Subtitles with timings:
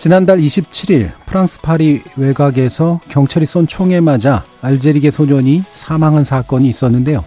[0.00, 7.22] 지난달 27일 프랑스 파리 외곽에서 경찰이 쏜 총에 맞아 알제리계 소년이 사망한 사건이 있었는데요.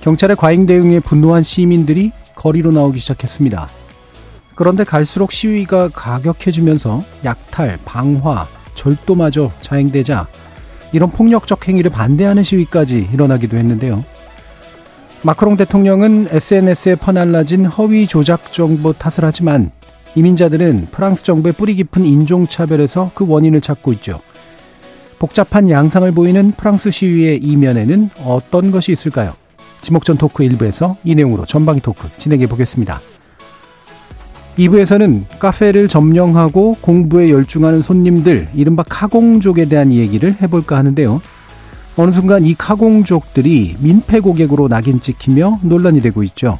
[0.00, 3.68] 경찰의 과잉 대응에 분노한 시민들이 거리로 나오기 시작했습니다.
[4.54, 10.26] 그런데 갈수록 시위가 가격해지면서 약탈, 방화, 절도마저 자행되자
[10.94, 14.02] 이런 폭력적 행위를 반대하는 시위까지 일어나기도 했는데요.
[15.20, 19.70] 마크롱 대통령은 SNS에 퍼날라진 허위 조작 정보 탓을 하지만
[20.16, 24.20] 이민자들은 프랑스 정부의 뿌리 깊은 인종차별에서 그 원인을 찾고 있죠.
[25.18, 29.34] 복잡한 양상을 보이는 프랑스 시위의 이면에는 어떤 것이 있을까요?
[29.80, 33.00] 지목전 토크 1부에서 이 내용으로 전방위 토크 진행해 보겠습니다.
[34.58, 41.20] 2부에서는 카페를 점령하고 공부에 열중하는 손님들, 이른바 카공족에 대한 얘기를 해볼까 하는데요.
[41.96, 46.58] 어느 순간 이 카공족들이 민폐 고객으로 낙인 찍히며 논란이 되고 있죠.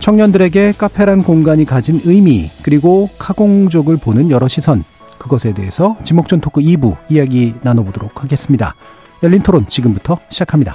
[0.00, 4.82] 청년들에게 카페란 공간이 가진 의미, 그리고 카공족을 보는 여러 시선,
[5.18, 8.74] 그것에 대해서 지목전 토크 2부 이야기 나눠보도록 하겠습니다.
[9.22, 10.74] 열린 토론 지금부터 시작합니다.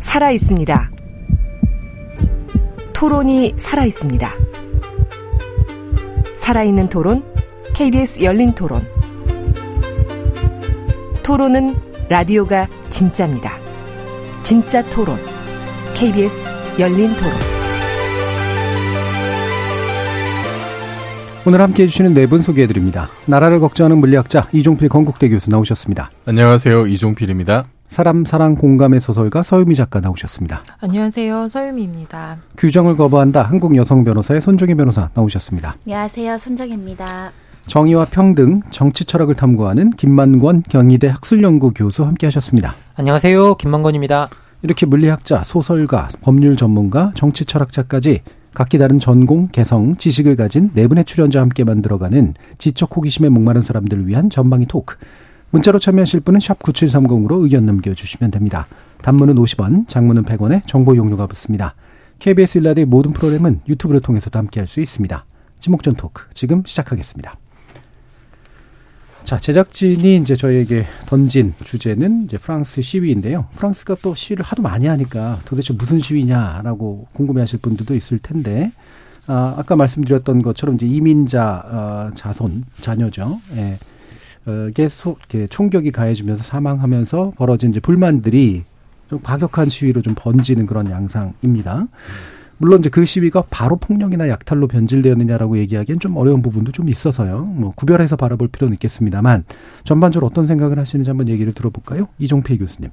[0.00, 0.90] 살아 있습니다.
[2.94, 4.30] 토론이 살아 있습니다.
[6.36, 7.22] 살아있는 토론,
[7.74, 8.86] KBS 열린 토론.
[11.22, 11.74] 토론은
[12.08, 13.65] 라디오가 진짜입니다.
[14.46, 15.16] 진짜 토론,
[15.96, 16.48] KBS
[16.78, 17.32] 열린 토론.
[21.44, 23.08] 오늘 함께 해주시는 네 분 소개해드립니다.
[23.26, 26.12] 나라를 걱정하는 물리학자 이종필 건국대 교수 나오셨습니다.
[26.26, 26.86] 안녕하세요.
[26.86, 27.64] 이종필입니다.
[27.88, 30.62] 사람 사랑 공감의 소설가 서유미 작가 나오셨습니다.
[30.78, 31.48] 안녕하세요.
[31.48, 32.38] 서유미입니다.
[32.56, 35.74] 규정을 거부한다 한국 여성 변호사의 손정희 변호사 나오셨습니다.
[35.86, 36.38] 안녕하세요.
[36.38, 37.32] 손정혜입니다.
[37.66, 42.76] 정의와 평등, 정치 철학을 탐구하는 김만권 경희대 학술연구 교수 함께 하셨습니다.
[42.94, 43.56] 안녕하세요.
[43.56, 44.30] 김만권입니다.
[44.62, 48.22] 이렇게 물리학자, 소설가, 법률 전문가, 정치 철학자까지
[48.54, 54.06] 각기 다른 전공, 개성, 지식을 가진 네 분의 출연자와 함께 만들어가는 지적 호기심에 목마른 사람들을
[54.06, 54.96] 위한 전방위 토크.
[55.50, 58.66] 문자로 참여하실 분은 샵 9730으로 의견 남겨주시면 됩니다.
[59.02, 61.74] 단문은 50원, 장문은 100원에 정보 용료가 붙습니다.
[62.20, 65.24] KBS 일라드의 모든 프로그램은 유튜브를 통해서도 함께할 수 있습니다.
[65.58, 67.32] 지목전 토크 지금 시작하겠습니다.
[69.26, 73.48] 자, 제작진이 이제 저희에게 던진 주제는 이제 프랑스 시위인데요.
[73.56, 78.70] 프랑스가 또 시위를 하도 많이 하니까 도대체 무슨 시위냐라고 궁금해 하실 분들도 있을 텐데,
[79.26, 83.40] 아, 아까 말씀드렸던 것처럼 이제 이민자, 어, 자손, 자녀죠.
[83.56, 83.78] 예.
[84.46, 88.62] 어, 게 소, 게 총격이 가해지면서 사망하면서 벌어진 이제 불만들이
[89.10, 91.88] 좀 과격한 시위로 좀 번지는 그런 양상입니다.
[92.58, 97.44] 물론 이제 그 시위가 바로 폭력이나 약탈로 변질되었느냐라고 얘기하기엔 좀 어려운 부분도 좀 있어서요.
[97.44, 99.44] 뭐 구별해서 바라볼 필요는 있겠습니다만
[99.84, 102.08] 전반적으로 어떤 생각을 하시는지 한번 얘기를 들어볼까요?
[102.18, 102.90] 이종필 교수님.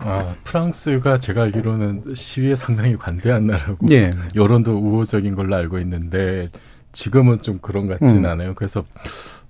[0.00, 4.10] 아, 프랑스가 제가 알기로는 시위에 상당히 관대한 나라고 예.
[4.34, 6.50] 여론도 우호적인 걸로 알고 있는데
[6.92, 8.26] 지금은 좀 그런 것 같진 음.
[8.26, 8.54] 않아요.
[8.54, 8.84] 그래서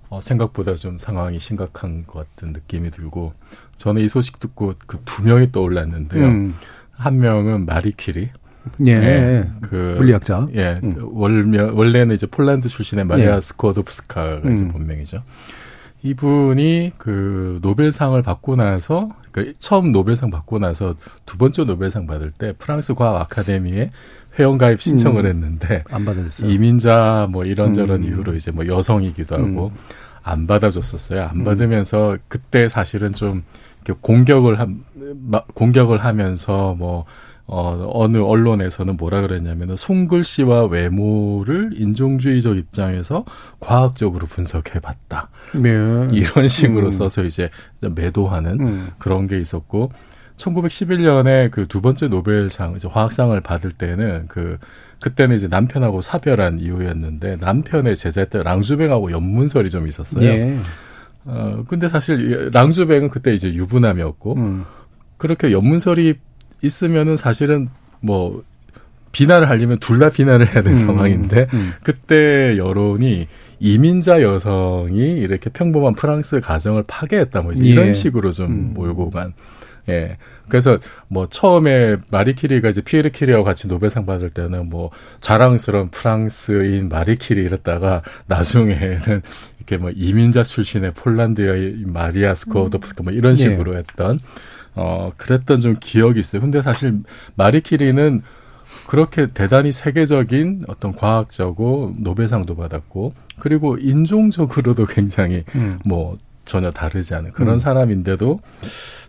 [0.09, 3.33] 어, 생각보다 좀 상황이 심각한 것 같은 느낌이 들고
[3.77, 6.25] 저는 이 소식 듣고 그 두 명이 떠올랐는데요.
[6.25, 6.55] 음.
[6.91, 8.29] 한 명은 마리 퀴리.
[8.85, 10.47] 예, 예, 그 물리학자.
[10.55, 10.95] 예, 음.
[11.11, 13.41] 원래 원래는 이제 폴란드 출신의 마리아 예.
[13.41, 14.53] 스코도프스카가 음.
[14.53, 15.23] 이제 본명이죠.
[16.03, 20.93] 이분이 그 노벨상을 받고 나서 그 처음 노벨상 받고 나서
[21.25, 23.91] 두 번째 노벨상 받을 때 프랑스 과학 아카데미에
[24.39, 25.29] 회원 가입 신청을 음.
[25.29, 26.49] 했는데 안 받았어요.
[26.49, 28.07] 이민자 뭐 이런저런 음.
[28.07, 29.77] 이유로 이제 뭐 여성이기도 하고 음.
[30.23, 31.23] 안 받아줬었어요.
[31.23, 31.43] 안 음.
[31.43, 33.43] 받으면서 그때 사실은 좀
[34.01, 34.83] 공격을 한
[35.53, 37.05] 공격을 하면서 뭐
[37.47, 43.23] 어, 어느 언론에서는 뭐라 그랬냐면은 손글씨와 외모를 인종주의적 입장에서
[43.61, 45.29] 과학적으로 분석해 봤다.
[45.55, 45.69] 네.
[46.11, 46.91] 이런 식으로 음.
[46.91, 47.49] 써서 이제
[47.79, 48.87] 매도하는 음.
[48.97, 49.91] 그런 게 있었고
[50.35, 54.57] 1911년에 그 두 번째 노벨상 이제 화학상을 받을 때는 그
[54.99, 60.23] 그때는 이제 남편하고 사별한 이후였는데 남편의 제자였던 랑주뱅하고 연문설이 좀 있었어요.
[60.23, 60.57] 예.
[61.25, 64.65] 어 근데 사실 랑주뱅은 그때 이제 유부남이었고 음.
[65.17, 66.15] 그렇게 연문설이
[66.61, 67.69] 있으면은 사실은
[67.99, 68.43] 뭐
[69.11, 71.73] 비난을 하려면 둘 다 비난을 해야 되는 음, 상황인데 음.
[71.83, 73.27] 그때 여론이
[73.59, 77.69] 이민자 여성이 이렇게 평범한 프랑스 가정을 파괴했다 뭐 이제 예.
[77.69, 78.71] 이런 식으로 좀 음.
[78.75, 79.33] 몰고 간
[79.89, 80.17] 예.
[80.49, 80.77] 그래서
[81.07, 87.17] 뭐 처음에 마리 키리가 이제 피에르 키리하고 같이 노벨상 받을 때는 뭐 자랑스러운 프랑스인 마리
[87.17, 89.21] 키리 이랬다가 나중에는
[89.57, 93.79] 이렇게 뭐 이민자 출신의 폴란드의 마리아 스코도프스카 뭐 이런 식으로 네.
[93.79, 94.19] 했던
[94.77, 96.41] 어 그랬던 좀 기억이 있어요.
[96.41, 97.01] 근데 사실
[97.35, 98.21] 마리 키리는
[98.87, 105.79] 그렇게 대단히 세계적인 어떤 과학자고 노벨상도 받았고 그리고 인종적으로도 굉장히 음.
[105.85, 107.59] 뭐 전혀 다르지 않은 그런 음.
[107.59, 108.39] 사람인데도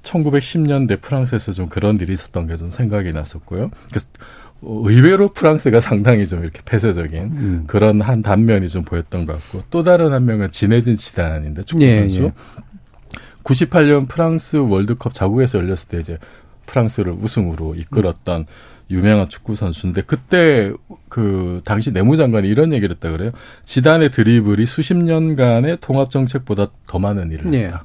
[0.03, 3.71] 1910년대 프랑스에서 좀 그런 일이 있었던 게 좀 생각이 났었고요.
[3.89, 4.07] 그래서
[4.63, 7.65] 의외로 프랑스가 상당히 좀 이렇게 폐쇄적인 음.
[7.69, 12.01] 그런 한 단면이 좀 보였던 것 같고 또 다른 한 명은 지네딘 지단인데 축구 예,
[12.01, 12.23] 선수.
[12.25, 12.33] 예.
[13.49, 16.19] 98년 프랑스 월드컵 자국에서 열렸을 때 이제
[16.67, 18.47] 프랑스를 우승으로 이끌었던 음.
[18.91, 20.73] 유명한 축구 선수인데 그때
[21.09, 23.33] 그 당시 내무장관이 이런 얘기를 했다 그래요.
[23.65, 27.65] 지단의 드리블이 수십 년간의 통합 정책보다 더 많은 일을 네.
[27.65, 27.85] 했다.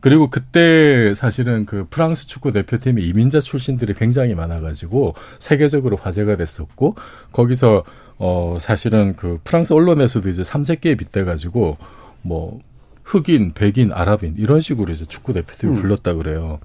[0.00, 6.96] 그리고 그때 사실은 그 프랑스 축구 대표팀이 이민자 출신들이 굉장히 많아가지고 세계적으로 화제가 됐었고
[7.32, 7.84] 거기서
[8.18, 11.78] 어 사실은 그 프랑스 언론에서도 이제 삼색기에 빗대가지고
[12.22, 12.60] 뭐
[13.06, 15.80] 흑인, 백인, 아랍인 이런 식으로 이제 축구 대표팀을 음.
[15.80, 16.58] 불렀다 그래요.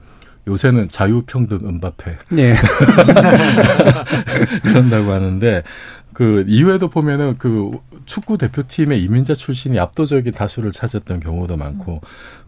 [0.48, 2.18] 요새는 자유평등 은바페.
[2.30, 2.56] 네.
[4.64, 5.62] 그런다고 하는데
[6.14, 7.70] 그 이후에도 보면은 그
[8.06, 12.02] 축구 대표팀의 이민자 출신이 압도적인 다수를 찾았던 경우도 많고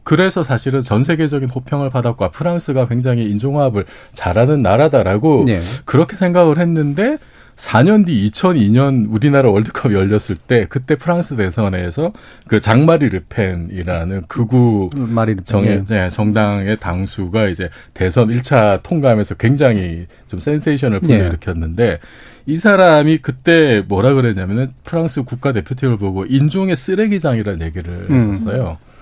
[0.04, 5.60] 그래서 사실은 전 세계적인 호평을 받았고 프랑스가 굉장히 인종화합을 잘하는 나라다라고 네.
[5.86, 7.20] 그렇게 생각을 했는데
[7.56, 12.14] 4년 뒤 2002년 우리나라 월드컵 열렸을 때 그때 프랑스 대선에서
[12.48, 20.40] 그 장마리 르펜이라는 극우 마리 정의 네, 정당의 당수가 이제 대선 1차 통과하면서 굉장히 좀
[20.40, 22.00] 센세이션을 불러일으켰는데 네.
[22.46, 28.16] 이 사람이 그때 뭐라 그랬냐면은 프랑스 국가 대표팀을 보고 인종의 쓰레기장이라는 얘기를 음.
[28.16, 28.78] 했었어요.
[28.82, 28.93] 음.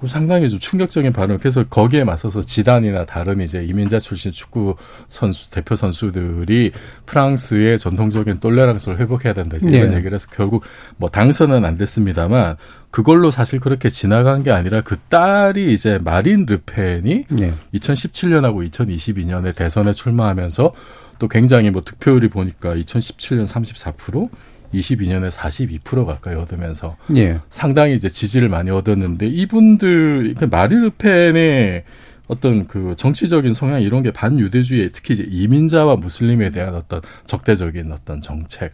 [0.00, 1.38] 그 상당히 좀 충격적인 발언.
[1.38, 4.76] 그래서 거기에 맞서서 지단이나 다른 이제 이민자 출신 축구
[5.08, 6.72] 선수 대표 선수들이
[7.06, 9.96] 프랑스의 전통적인 똘레랑스를 회복해야 된다 이런 네.
[9.96, 10.64] 얘기를 해서 결국
[10.96, 12.56] 뭐 당선은 안 됐습니다만
[12.90, 17.50] 그걸로 사실 그렇게 지나간 게 아니라 그 딸이 이제 마린 르펜이 네.
[17.74, 20.72] 2017년하고 2022년에 대선에 출마하면서
[21.18, 24.28] 또 굉장히 뭐 득표율이 보니까 2017년 34%,
[24.74, 27.40] 22년에 42% 가까이 얻으면서 예.
[27.50, 31.84] 상당히 이제 지지를 많이 얻었는데 이분들 그 마리르펜의
[32.28, 38.20] 어떤 그 정치적인 성향 이런 게 반유대주의 특히 이제 이민자와 무슬림에 대한 어떤 적대적인 어떤
[38.20, 38.72] 정책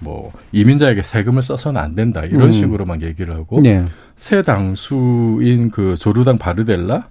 [0.00, 2.52] 뭐 이민자에게 세금을 써서는 안 된다 이런 음.
[2.52, 3.84] 식으로만 얘기를 하고 네.
[4.16, 7.08] 새 당수인 그 조르당 바르델라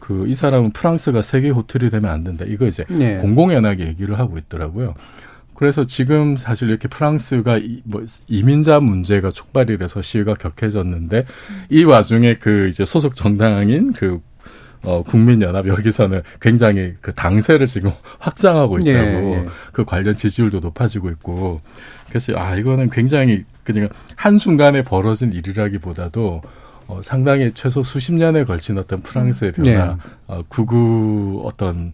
[0.00, 3.16] 그 이 사람은 프랑스가 세계 호텔이 되면 안 된다 이거 이제 네.
[3.16, 4.94] 공공연하게 얘기를 하고 있더라고요.
[5.54, 11.26] 그래서 지금 사실 이렇게 프랑스가 이, 뭐 이민자 문제가 촉발이 돼서 시위가 격해졌는데
[11.70, 14.20] 이 와중에 그 이제 소속 정당인 그
[14.82, 19.46] 어, 국민연합 여기서는 굉장히 그 당세를 지금 확장하고 있다고 예, 예.
[19.72, 21.60] 그 관련 지지율도 높아지고 있고
[22.08, 26.42] 그래서 아 이거는 굉장히 그냥 한 순간에 벌어진 일이라기보다도
[26.86, 29.96] 어, 상당히 최소 수십 년에 걸친 어떤 프랑스의 변화, 네.
[30.26, 31.92] 어, 구구 어떤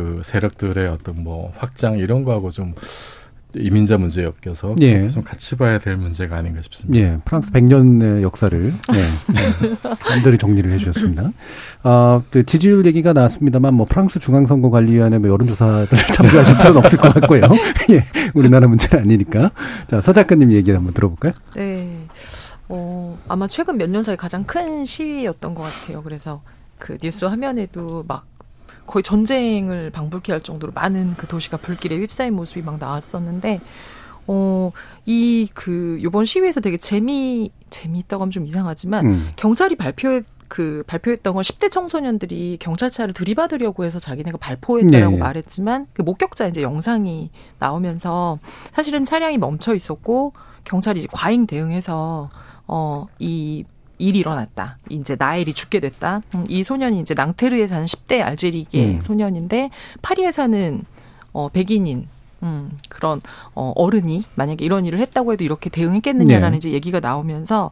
[0.00, 2.74] 그 세력들의 어떤 뭐 확장 이런 거하고 좀
[3.54, 5.06] 이민자 문제에 엮여서 예.
[5.08, 6.98] 좀 같이 봐야 될 문제가 아닌가 싶습니다.
[6.98, 9.04] 예, 프랑스 100년의 역사를 예,
[10.08, 11.32] 완전히 정리를 해주셨습니다.
[11.82, 17.42] 아, 그 지지율 얘기가 나왔습니다만 뭐 프랑스 중앙선거관리위원회 뭐 여론조사를 참조하실 필요는 없을 것 같고요.
[17.90, 18.04] 예,
[18.34, 19.50] 우리나라 문제는 아니니까.
[19.88, 21.32] 자, 서 작가님 얘기 한번 들어볼까요?
[21.56, 22.06] 네.
[22.68, 26.02] 어, 아마 최근 몇 년 사이 가장 큰 시위였던 것 같아요.
[26.04, 26.40] 그래서
[26.78, 28.24] 그 뉴스 화면에도 막
[28.90, 33.60] 거의 전쟁을 방불케 할 정도로 많은 그 도시가 불길에 휩싸인 모습이 막 나왔었는데
[34.26, 34.70] 어,
[35.06, 39.30] 이, 그, 요번 시위에서 되게 재미, 재미있다고 하면 좀 이상하지만, 음.
[39.34, 45.18] 경찰이 발표했, 그, 발표했던 건 10대 청소년들이 경찰차를 들이받으려고 해서 자기네가 발포했다라고 네.
[45.18, 48.38] 말했지만, 그 목격자 이제 영상이 나오면서,
[48.72, 50.32] 사실은 차량이 멈춰 있었고,
[50.62, 52.30] 경찰이 과잉 대응해서,
[52.68, 53.64] 어, 이
[54.00, 54.78] 일이 일어났다.
[54.88, 56.22] 이제 나엘이 죽게 됐다.
[56.34, 59.00] 음, 이 소년이 이제 낭테르에 사는 10대 알제리계 음.
[59.00, 59.70] 소년인데
[60.02, 60.82] 파리에 사는
[61.32, 62.08] 어 백인인
[62.42, 63.20] 음, 그런
[63.54, 66.56] 어, 어른이 만약에 이런 일을 했다고 해도 이렇게 대응했겠느냐라는 네.
[66.56, 67.70] 이제 얘기가 나오면서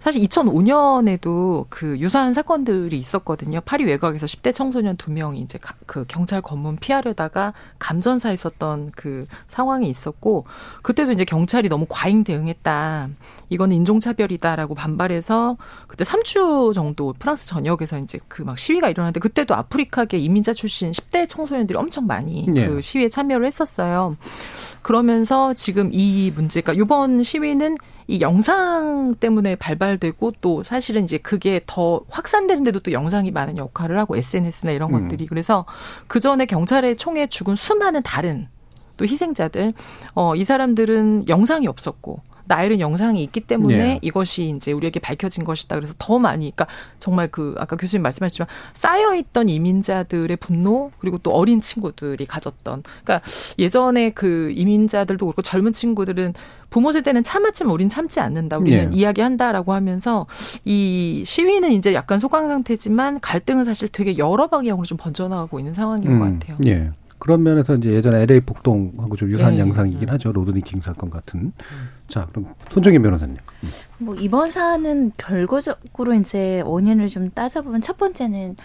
[0.00, 3.60] 사실 2005년에도 그 유사한 사건들이 있었거든요.
[3.62, 9.24] 파리 외곽에서 10대 청소년 두 명이 이제 가, 그 경찰 검문 피하려다가 감전사 있었던 그
[9.48, 10.44] 상황이 있었고
[10.82, 13.08] 그때도 이제 경찰이 너무 과잉 대응했다.
[13.48, 20.18] 이거는 인종차별이다라고 반발해서 그때 3주 정도 프랑스 전역에서 이제 그 막 시위가 일어났는데 그때도 아프리카계
[20.18, 22.66] 이민자 출신 10대 청소년들이 엄청 많이 네.
[22.66, 24.01] 그 시위에 참여를 했었어요.
[24.82, 27.76] 그러면서 지금 이 문제가 이번 시위는
[28.08, 34.16] 이 영상 때문에 발발되고 또 사실은 이제 그게 더 확산되는데도 또 영상이 많은 역할을 하고
[34.16, 35.02] SNS나 이런 음.
[35.02, 35.64] 것들이 그래서
[36.08, 38.48] 그 전에 경찰의 총에 죽은 수많은 다른
[38.96, 39.72] 또 희생자들
[40.14, 43.98] 어 이 사람들은 영상이 없었고 나일은 영상이 있기 때문에 예.
[44.02, 45.76] 이것이 이제 우리에게 밝혀진 것이다.
[45.76, 46.66] 그래서 더 많이, 그러니까
[46.98, 53.20] 정말 그 아까 교수님 말씀하셨지만 쌓여있던 이민자들의 분노 그리고 또 어린 친구들이 가졌던, 그러니까
[53.58, 56.34] 예전에 그 이민자들도 그렇고 젊은 친구들은
[56.70, 58.56] 부모 세대는 참았지만 우린 참지 않는다.
[58.58, 58.96] 우리는 예.
[58.96, 60.26] 이야기한다라고 하면서
[60.64, 66.18] 이 시위는 이제 약간 소강 상태지만 갈등은 사실 되게 여러 방향으로 좀 번져나가고 있는 상황인
[66.18, 66.56] 것 같아요.
[66.66, 66.90] 예.
[67.22, 69.60] 그런 면에서 이제 예전에 LA 복동하고 좀 유사한 네.
[69.60, 70.32] 양상이긴 하죠.
[70.32, 71.52] 로드니 킹 사건 같은.
[72.08, 73.36] 자, 그럼 손정희 변호사님.
[73.98, 78.56] 뭐 이번 사안은 결과적으로 이제 원인을 좀 따져보면 첫 번째는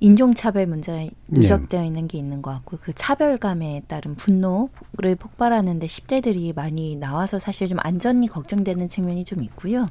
[0.00, 6.96] 인종차별 문제가 누적되어 있는 게 있는 것 같고 그 차별감에 따른 분노를 폭발하는데 10대들이 많이
[6.96, 9.88] 나와서 사실 좀 안전이 걱정되는 측면이 좀 있고요.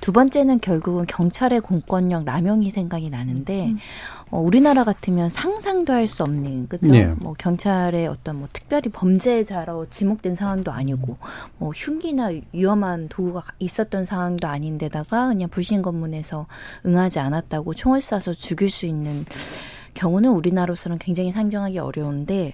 [0.00, 3.72] 두 번째는 결국은 경찰의 공권력 남용이 생각이 나는데
[4.30, 6.90] 어, 우리나라 같으면 상상도 할 수 없는 그죠?
[6.90, 7.06] 네.
[7.18, 11.16] 뭐 경찰의 어떤 뭐 특별히 범죄자로 지목된 상황도 아니고
[11.58, 16.46] 뭐 흉기나 위험한 도구가 있었던 상황도 아닌데다가 그냥 불신 검문에서
[16.86, 19.24] 응하지 않았다고 총을 쏴서 죽일 수 있는
[19.96, 22.52] 경우는 우리나라로서는 굉장히 상정하기 어려운데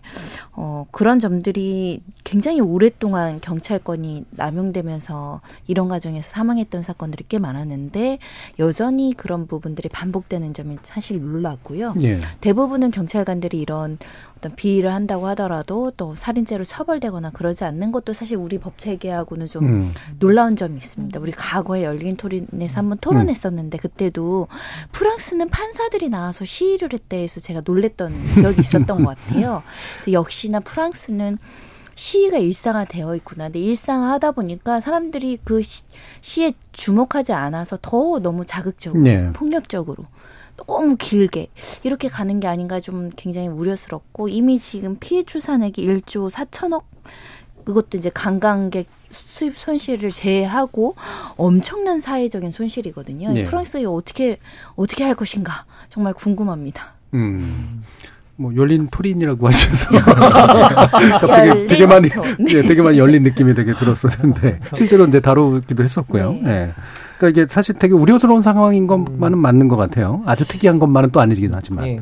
[0.52, 8.18] 어 그런 점들이 굉장히 오랫동안 경찰권이 남용되면서 이런 과정에서 사망했던 사건들이 꽤 많았는데
[8.58, 11.94] 여전히 그런 부분들이 반복되는 점이 사실 놀랐고요.
[12.02, 12.20] 예.
[12.40, 13.98] 대부분은 경찰관들이 이런
[14.42, 19.64] 어떤 비위를 한다고 하더라도 또 살인죄로 처벌되거나 그러지 않는 것도 사실 우리 법 체계하고는 좀
[19.64, 19.94] 음.
[20.18, 21.20] 놀라운 점이 있습니다.
[21.20, 24.48] 우리 과거에 열린 토론에서 한번 토론했었는데 그때도
[24.90, 29.62] 프랑스는 판사들이 나와서 시위를 했대 해서 제가 놀랬던 기억이 있었던 것 같아요.
[30.10, 31.38] 역시나 프랑스는
[31.94, 33.44] 시위가 일상화되어 있구나.
[33.44, 35.84] 근데 일상화하다 보니까 사람들이 그 시,
[36.20, 39.32] 시에 주목하지 않아서 더 너무 자극적으로 네.
[39.34, 40.06] 폭력적으로
[40.66, 41.48] 너무 길게
[41.82, 46.82] 이렇게 가는 게 아닌가 좀 굉장히 우려스럽고 이미 지금 피해 추산액이 1조 4천억
[47.64, 50.96] 그것도 이제 관광객 수입 손실을 제외하고
[51.36, 53.32] 엄청난 사회적인 손실이거든요.
[53.32, 53.44] 네.
[53.44, 54.38] 프랑스가 어떻게
[54.74, 56.94] 어떻게 할 것인가 정말 궁금합니다.
[57.14, 57.82] 음.
[58.36, 59.90] 뭐 열린 토린이라고 하셔서
[61.20, 62.22] 갑자기 되게 많이 토.
[62.48, 66.32] 예, 되게 많이 열린 느낌이 되게 들었었는데 실제로 이제 다루기도 했었고요.
[66.42, 66.50] 네.
[66.50, 66.74] 예.
[67.22, 70.22] 그러니까 이게 사실 되게 우려스러운 상황인 것만은 맞는 것 같아요.
[70.26, 71.86] 아주 특이한 것만은 또 아니긴 하지만.
[71.86, 72.00] 예.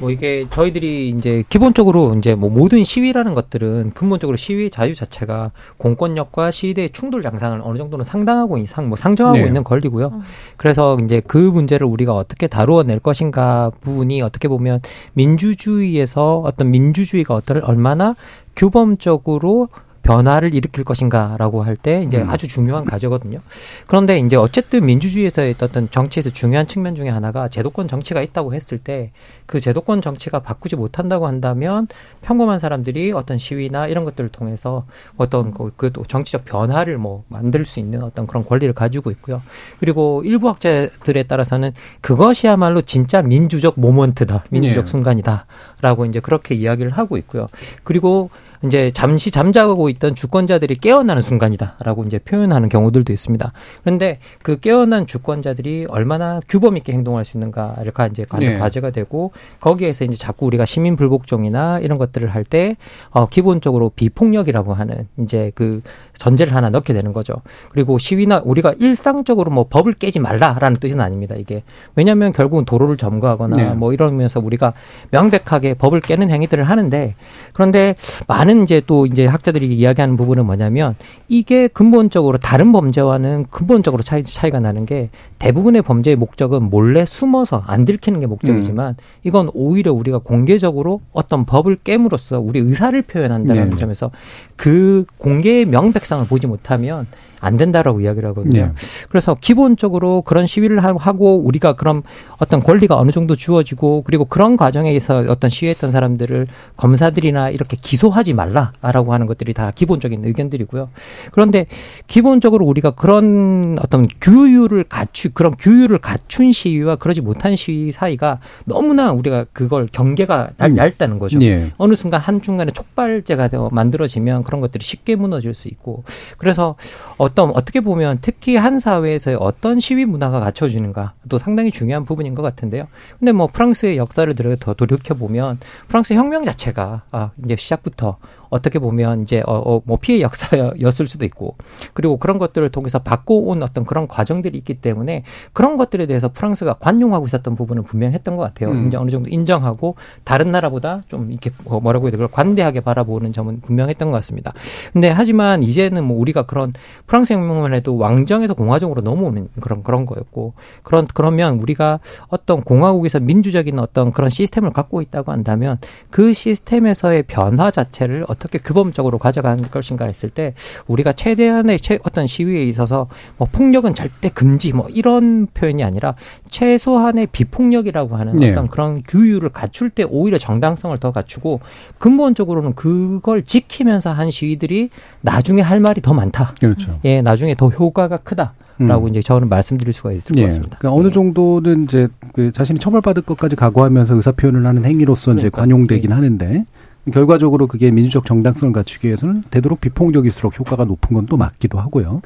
[0.00, 6.50] 뭐 이게 저희들이 이제 기본적으로 이제 뭐 모든 시위라는 것들은 근본적으로 시위 자유 자체가 공권력과
[6.50, 9.46] 시위대의 충돌 양상을 어느 정도는 상당하고 이상 뭐 상정하고 네.
[9.46, 10.06] 있는 권리고요.
[10.14, 10.22] 음.
[10.56, 14.80] 그래서 이제 그 문제를 우리가 어떻게 다루어낼 것인가 부분이 어떻게 보면
[15.12, 18.16] 민주주의에서 어떤 민주주의가 어떤 얼마나
[18.56, 19.68] 규범적으로
[20.02, 22.30] 변화를 일으킬 것인가라고 할 때 이제 음.
[22.30, 23.40] 아주 중요한 과제거든요.
[23.86, 29.12] 그런데 이제 어쨌든 민주주의에서의 어떤 정치에서 중요한 측면 중에 하나가 제도권 정치가 있다고 했을 때
[29.52, 31.86] 그 제도권 정치가 바꾸지 못한다고 한다면
[32.22, 34.86] 평범한 사람들이 어떤 시위나 이런 것들을 통해서
[35.18, 39.42] 어떤 그, 그 정치적 변화를 뭐 만들 수 있는 어떤 그런 권리를 가지고 있고요.
[39.78, 44.44] 그리고 일부 학자들에 따라서는 그것이야말로 진짜 민주적 모먼트다.
[44.48, 44.90] 민주적 네.
[44.90, 47.48] 순간이다라고 이제 그렇게 이야기를 하고 있고요.
[47.84, 48.30] 그리고
[48.64, 53.50] 이제 잠시 잠자고 있던 주권자들이 깨어나는 순간이다라고 이제 표현하는 경우들도 있습니다.
[53.82, 58.58] 그런데 그 깨어난 주권자들이 얼마나 규범 있게 행동할 수 있는가를 가 이제 네.
[58.58, 62.76] 과제가 되고 거기에서 이제 자꾸 우리가 시민 불복종이나 이런 것들을 할 때
[63.10, 65.80] 어, 기본적으로 비폭력이라고 하는 이제 그
[66.22, 67.34] 전제를 하나 넣게 되는 거죠.
[67.72, 71.34] 그리고 시위나 우리가 일상적으로 뭐 법을 깨지 말라라는 뜻은 아닙니다.
[71.36, 71.64] 이게
[71.96, 73.74] 왜냐하면 결국은 도로를 점거하거나 네.
[73.74, 74.72] 뭐 이러면서 우리가
[75.10, 77.16] 명백하게 법을 깨는 행위들을 하는데
[77.52, 77.96] 그런데
[78.28, 80.94] 많은 이제 또 이제 학자들이 이야기하는 부분은 뭐냐면
[81.26, 85.10] 이게 근본적으로 다른 범죄와는 근본적으로 차이, 차이가 나는 게
[85.40, 91.78] 대부분의 범죄의 목적은 몰래 숨어서 안 들키는 게 목적이지만 이건 오히려 우리가 공개적으로 어떤 법을
[91.82, 93.76] 깨므로써 우리 의사를 표현한다는 네.
[93.76, 94.12] 점에서
[94.54, 97.06] 그 공개의 명백성 을 보지 못하면
[97.42, 98.66] 안 된다라고 이야기를 하거든요.
[98.66, 98.72] 네.
[99.10, 102.02] 그래서 기본적으로 그런 시위를 하- 하고 우리가 그럼
[102.38, 106.46] 어떤 권리가 어느 정도 주어지고 그리고 그런 과정에서 어떤 시위했던 사람들을
[106.76, 110.88] 검사들이나 이렇게 기소하지 말라라고 하는 것들이 다 기본적인 의견들이고요.
[111.32, 111.66] 그런데
[112.06, 119.12] 기본적으로 우리가 그런 어떤 규율을 갖추 그런 규율을 갖춘 시위와 그러지 못한 시위 사이가 너무나
[119.12, 120.76] 우리가 그걸 경계가 날- 음.
[120.78, 121.40] 얇다는 거죠.
[121.42, 121.72] 예.
[121.76, 126.04] 어느 순간 한 중간에 촉발제가 되어 만들어지면 그런 것들이 쉽게 무너질 수 있고
[126.38, 126.76] 그래서
[127.18, 132.42] 어떤 어떻게 보면 특히 한 사회에서의 어떤 시위 문화가 갖춰지는가 또 상당히 중요한 부분인 것
[132.42, 132.86] 같은데요.
[133.18, 135.58] 근데 뭐 프랑스의 역사를 들어 더 돌이켜 보면
[135.88, 138.18] 프랑스 혁명 자체가 아 이제 시작부터
[138.52, 141.56] 어떻게 보면 이제 어, 어, 뭐 피해 역사였을 수도 있고
[141.94, 147.26] 그리고 그런 것들을 통해서 바꿔온 어떤 그런 과정들이 있기 때문에 그런 것들에 대해서 프랑스가 관용하고
[147.26, 148.70] 있었던 부분은 분명했던 것 같아요.
[148.70, 148.90] 음.
[148.94, 154.10] 어느 정도 인정하고 다른 나라보다 좀 이렇게 뭐 뭐라고 해야 될까 관대하게 바라보는 점은 분명했던
[154.10, 154.52] 것 같습니다.
[154.92, 156.72] 근데 하지만 이제는 뭐 우리가 그런
[157.06, 163.78] 프랑스 혁명만 해도 왕정에서 공화정으로 넘어오는 그런 그런 거였고 그런 그러면 우리가 어떤 공화국에서 민주적인
[163.78, 165.78] 어떤 그런 시스템을 갖고 있다고 한다면
[166.10, 170.54] 그 시스템에서의 변화 자체를 어떻게 규범적으로 가져가는 것인가 했을 때
[170.86, 176.14] 우리가 최대한의 최, 어떤 시위에 있어서 뭐 폭력은 절대 금지 뭐 이런 표현이 아니라
[176.50, 178.52] 최소한의 비폭력이라고 하는 네.
[178.52, 181.60] 어떤 그런 규율을 갖출 때 오히려 정당성을 더 갖추고
[181.98, 186.54] 근본적으로는 그걸 지키면서 한 시위들이 나중에 할 말이 더 많다.
[186.60, 186.98] 그렇죠.
[187.04, 189.10] 예, 나중에 더 효과가 크다 라고 음.
[189.10, 190.42] 이제 저는 말씀드릴 수가 있을 예.
[190.42, 190.78] 것 같습니다.
[190.78, 191.12] 그러니까 어느 예.
[191.12, 195.62] 정도는 이제 그 자신이 처벌받을 것까지 각오하면서 의사 표현을 하는 행위로서 이제 그러니까.
[195.62, 196.64] 관용되긴 하는데
[197.12, 202.20] 결과적으로 그게 민주적 정당성을 갖추기 위해서는 되도록 비폭력일수록 효과가 높은 건 또 맞기도 하고요.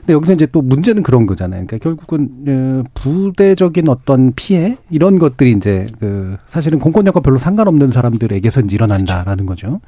[0.00, 1.66] 근데 여기서 이제 또 문제는 그런 거잖아요.
[1.66, 8.62] 그러니까 결국은 어, 부대적인 어떤 피해 이런 것들이 이제 그 사실은 공권력과 별로 상관없는 사람들에게서
[8.62, 9.80] 이제 일어난다라는 거죠.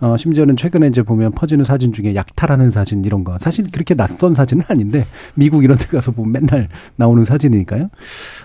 [0.00, 3.38] 어, 심지어는 최근에 이제 보면 퍼지는 사진 중에 약탈하는 사진 이런 거.
[3.40, 7.88] 사실 그렇게 낯선 사진은 아닌데 미국 이런 데 가서 보면 맨날 나오는 사진이니까요.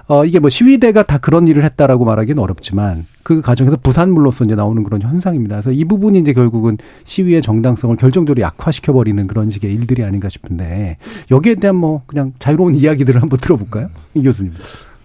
[0.08, 4.81] 어, 이게 뭐 시위대가 다 그런 일을 했다라고 말하기는 어렵지만 그 과정에서 부산물로서 이제 나오는
[4.84, 5.58] 그런 현상입니다.
[5.58, 10.98] 그래서 이 부분이 이제 결국은 시위의 정당성을 결정적으로 약화시켜 버리는 그런 식의 일들이 아닌가 싶은데
[11.29, 13.89] 여기에 대한 뭐 그냥 자유로운 이야기들을 한번 들어볼까요?
[14.13, 14.53] 이 교수님.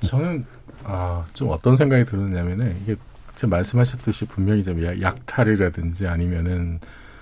[0.00, 0.44] 저는
[0.84, 2.94] 아, 좀 어떤 생각이 들었냐면은 이게
[3.36, 6.80] 지금 말씀하셨듯이 분명히 좀 약- 약탈이라든지 아니면은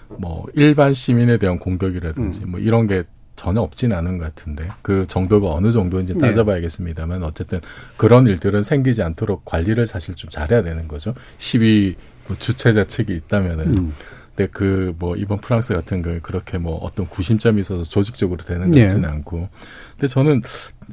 [0.09, 2.51] 뭐 일반 시민에 대한 공격이라든지 음.
[2.53, 3.03] 뭐 이런 게
[3.37, 6.21] 전혀 없진 않은 것 같은데 그 정도가 어느 정도인지 네.
[6.21, 7.61] 따져봐야겠습니다만 어쨌든
[7.97, 11.15] 그런 일들은 생기지 않도록 관리를 사실 좀 잘해야 되는 거죠.
[11.39, 11.97] 시위
[12.29, 13.93] 뭐 주최자 측이 있다면은 음.
[14.37, 18.71] 근데 그 뭐 이번 프랑스 같은 거 그렇게 뭐 어떤 구심점이 있어서 조직적으로 되는 것
[18.71, 18.83] 네.
[18.83, 19.49] 같지는 않고
[19.93, 20.43] 근데 저는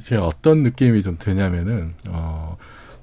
[0.01, 2.57] 제가 어떤 느낌이 좀 드냐면은 어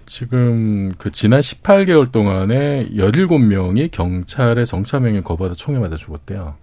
[0.08, 6.56] 지금 그 지난 18개월 동안에 17명이 경찰의 정차 명령 거부하다 총에 맞아 죽었대요.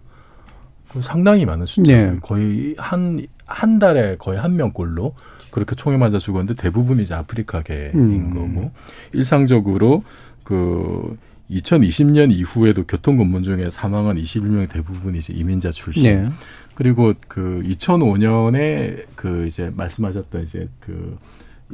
[0.90, 1.92] 그 상당히 많은 숫자죠.
[1.92, 2.18] 네.
[2.22, 5.16] 거의 한 한 달에 거의 한 명꼴로
[5.52, 8.34] 그렇게 총에 맞아 죽었는데 대부분이 이제 아프리카계인 음.
[8.34, 8.72] 거고
[9.14, 10.04] 일상적으로
[10.44, 11.18] 그
[11.50, 16.04] 2020년 이후에도 교통 근무 중에 사망한 21명의 대부분이 이제 이민자 출신.
[16.04, 16.30] 네.
[16.74, 21.18] 그리고 그 2005년에 그 이제 말씀하셨던 이제 그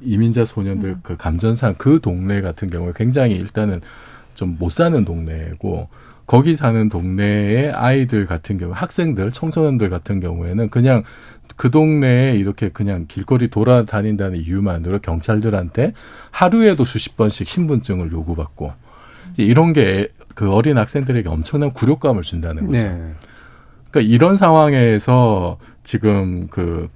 [0.02, 3.82] 이민자 소년들 그 감전산 그 동네 같은 경우에 굉장히 일단은
[4.34, 5.90] 좀 못 사는 동네고
[6.26, 11.04] 거기 사는 동네의 아이들 같은 경우 학생들 청소년들 같은 경우에는 그냥
[11.58, 15.94] 그 동네에 이렇게 그냥 길거리 돌아다닌다는 이유만으로 경찰들한테
[16.32, 18.72] 하루에도 수십 번씩 신분증을 요구받고
[19.38, 22.84] 이런 게 그 어린 학생들에게 엄청난 굴욕감을 준다는 거죠.
[22.84, 23.14] 네.
[23.90, 26.90] 그러니까 이런 상황에서 지금 그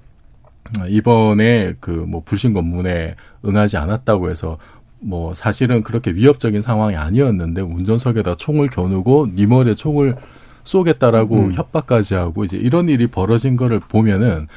[0.88, 4.58] 이번에 그 뭐 불신 검문에 응하지 않았다고 해서
[5.00, 10.16] 뭐 사실은 그렇게 위협적인 상황이 아니었는데 운전석에다 총을 겨누고 니 머리에 총을
[10.64, 11.52] 쏘겠다라고 음.
[11.52, 14.48] 협박까지 하고 이제 이런 일이 벌어진 거를 보면은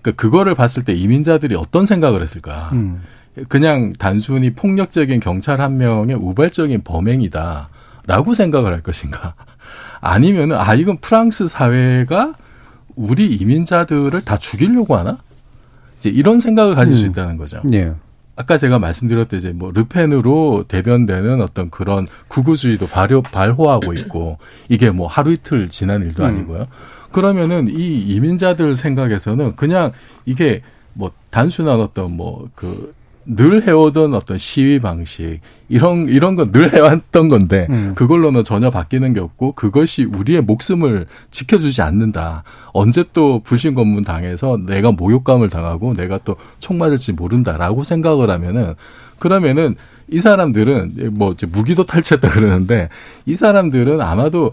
[0.00, 2.70] 그 그거를 봤을 때 이민자들이 어떤 생각을 했을까?
[2.72, 3.02] 음.
[3.48, 9.34] 그냥 단순히 폭력적인 경찰 한 명의 우발적인 범행이다라고 생각을 할 것인가?
[10.00, 12.34] 아니면은 아 이건 프랑스 사회가
[12.96, 15.18] 우리 이민자들을 다 죽이려고 하나?
[16.02, 17.10] 이제 이런 생각을 가질 수 음.
[17.10, 17.60] 있다는 거죠.
[17.64, 17.92] 네.
[18.34, 24.38] 아까 제가 말씀드렸듯이 이제 뭐 르펜으로 대변되는 어떤 그런 극우주의도 발효, 발호하고 있고
[24.68, 26.28] 이게 뭐 하루 이틀 지난 일도 음.
[26.28, 26.66] 아니고요.
[27.12, 29.92] 그러면은 이 이민자들 생각에서는 그냥
[30.24, 30.62] 이게
[30.94, 37.28] 뭐 단순한 어떤 뭐 그 늘 해오던 어떤 시위 방식 이런 이런 건 늘 해왔던
[37.28, 37.92] 건데 음.
[37.94, 42.42] 그걸로는 전혀 바뀌는 게 없고 그것이 우리의 목숨을 지켜주지 않는다.
[42.72, 48.74] 언제 또 불신 검문 당해서 내가 모욕감을 당하고 내가 또 총 맞을지 모른다라고 생각을 하면은
[49.18, 49.76] 그러면은
[50.10, 52.88] 이 사람들은 뭐 무기도 탈취했다 그러는데
[53.26, 54.52] 이 사람들은 아마도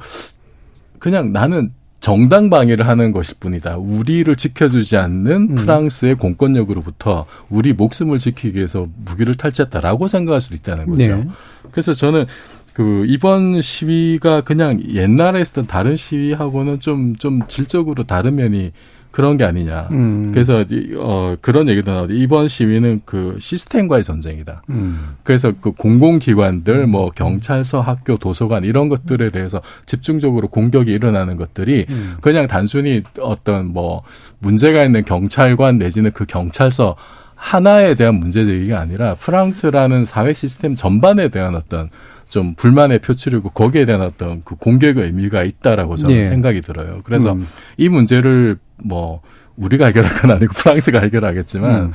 [0.99, 3.77] 그냥 나는 정당 방위를 하는 것일 뿐이다.
[3.77, 5.55] 우리를 지켜주지 않는 음.
[5.55, 11.17] 프랑스의 공권력으로부터 우리 목숨을 지키기 위해서 무기를 탈취했다라고 생각할 수도 있다는 거죠.
[11.17, 11.27] 네.
[11.71, 12.25] 그래서 저는
[12.73, 18.71] 그 이번 시위가 그냥 옛날에 했던 다른 시위하고는 좀 좀 질적으로 다른 면이
[19.11, 19.87] 그런 게 아니냐.
[19.91, 20.29] 음.
[20.31, 22.13] 그래서 이- 어 그런 얘기도 나오죠.
[22.13, 24.61] 이번 시위는 그 시스템과의 전쟁이다.
[24.69, 25.15] 음.
[25.23, 32.15] 그래서 그 공공기관들, 뭐 경찰서, 학교, 도서관 이런 것들에 대해서 집중적으로 공격이 일어나는 것들이 음.
[32.21, 34.03] 그냥 단순히 어떤 뭐
[34.39, 36.95] 문제가 있는 경찰관 내지는 그 경찰서
[37.35, 41.89] 하나에 대한 문제 제기가 아니라 프랑스라는 사회 시스템 전반에 대한 어떤
[42.29, 46.23] 좀 불만의 표출이고 거기에 대한 어떤 그 공격의 의미가 있다라고 저는 예.
[46.25, 47.01] 생각이 들어요.
[47.03, 47.47] 그래서 음.
[47.77, 49.21] 이 문제를 뭐
[49.57, 51.91] 우리가 해결할 건 아니고 프랑스가 해결하겠지만 음.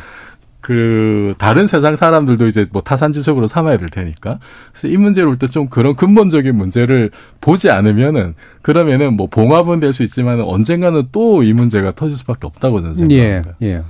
[0.61, 4.39] 그 다른 세상 사람들도 이제 뭐 타산지석으로 삼아야 될 테니까
[4.73, 7.11] 그래서 이 문제를 볼 때 좀 그런 근본적인 문제를
[7.43, 12.81] 보지 않으면은 그러면은 뭐 봉합은 될 수 있지만 언젠가는 또 이 문제가 터질 수밖에 없다고
[12.81, 13.57] 저는 예, 생각합니다.
[13.63, 13.83] 예.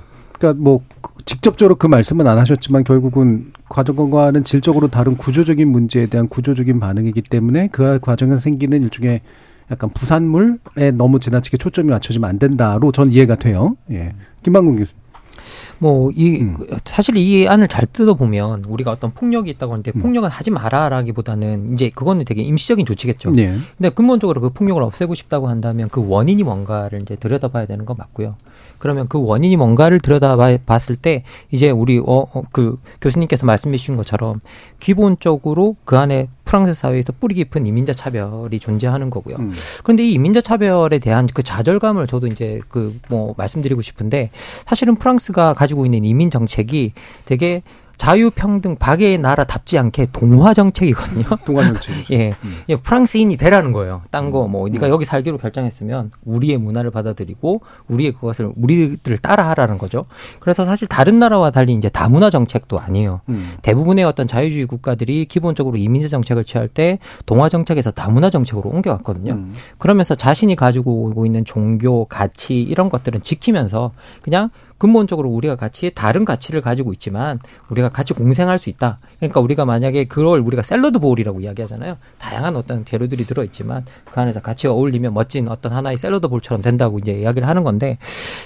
[0.45, 0.81] 그러니까 뭐
[1.25, 7.69] 직접적으로 그 말씀은 안 하셨지만 결국은 과정과는 질적으로 다른 구조적인 문제에 대한 구조적인 반응이기 때문에
[7.71, 9.21] 그 과정에서 생기는 일종의
[9.71, 13.75] 약간 부산물에 너무 지나치게 초점이 맞춰지면 안 된다로 전 이해가 돼요.
[13.89, 14.13] 예.
[14.43, 14.93] 김방금 교수.
[15.79, 16.55] 뭐, 이, 음.
[16.85, 20.01] 사실 이 안을 잘 뜯어보면 우리가 어떤 폭력이 있다고 하는데 음.
[20.01, 23.33] 폭력은 하지 마라라기보다는 이제 그거는 되게 임시적인 조치겠죠.
[23.37, 23.57] 예.
[23.77, 28.35] 근데 근본적으로 그 폭력을 없애고 싶다고 한다면 그 원인이 뭔가를 이제 들여다봐야 되는 건 맞고요.
[28.77, 34.41] 그러면 그 원인이 뭔가를 들여다봤을 때 이제 우리 어 그 교수님께서 말씀해 주신 것처럼
[34.79, 39.35] 기본적으로 그 안에 프랑스 사회에서 뿌리 깊은 이민자 차별이 존재하는 거고요.
[39.39, 39.53] 음.
[39.83, 44.29] 그런데 이 이민자 차별에 대한 그 좌절감을 저도 이제 그 뭐 말씀드리고 싶은데
[44.65, 46.93] 사실은 프랑스가 가지고 있는 이민 정책이
[47.25, 47.61] 되게
[47.97, 51.23] 자유평등 박애의 나라답지 않게 동화 정책이거든요.
[51.45, 52.09] 동안정책.
[52.11, 52.55] 예, 음.
[52.69, 54.01] 예, 프랑스인이 되라는 거예요.
[54.11, 60.05] 딴 거 뭐 네가 여기 살기로 결정했으면 우리의 문화를 받아들이고 우리의 그것을 우리들을 따라하라는 거죠.
[60.39, 63.21] 그래서 사실 다른 나라와 달리 이제 다문화 정책도 아니에요.
[63.29, 63.53] 음.
[63.61, 69.33] 대부분의 어떤 자유주의 국가들이 기본적으로 이민자 정책을 취할 때 동화 정책에서 다문화 정책으로 옮겨갔거든요.
[69.33, 69.53] 음.
[69.77, 76.25] 그러면서 자신이 가지고 오고 있는 종교, 가치 이런 것들은 지키면서 그냥 근본적으로 우리가 같이 다른
[76.25, 78.99] 가치를 가지고 있지만 우리가 같이 공생할 수 있다.
[79.17, 81.97] 그러니까 우리가 만약에 그걸 우리가 샐러드 볼이라고 이야기하잖아요.
[82.17, 86.99] 다양한 어떤 재료들이 들어 있지만 그 안에서 같이 어울리면 멋진 어떤 하나의 샐러드 볼처럼 된다고
[86.99, 87.97] 이제 이야기를 하는 건데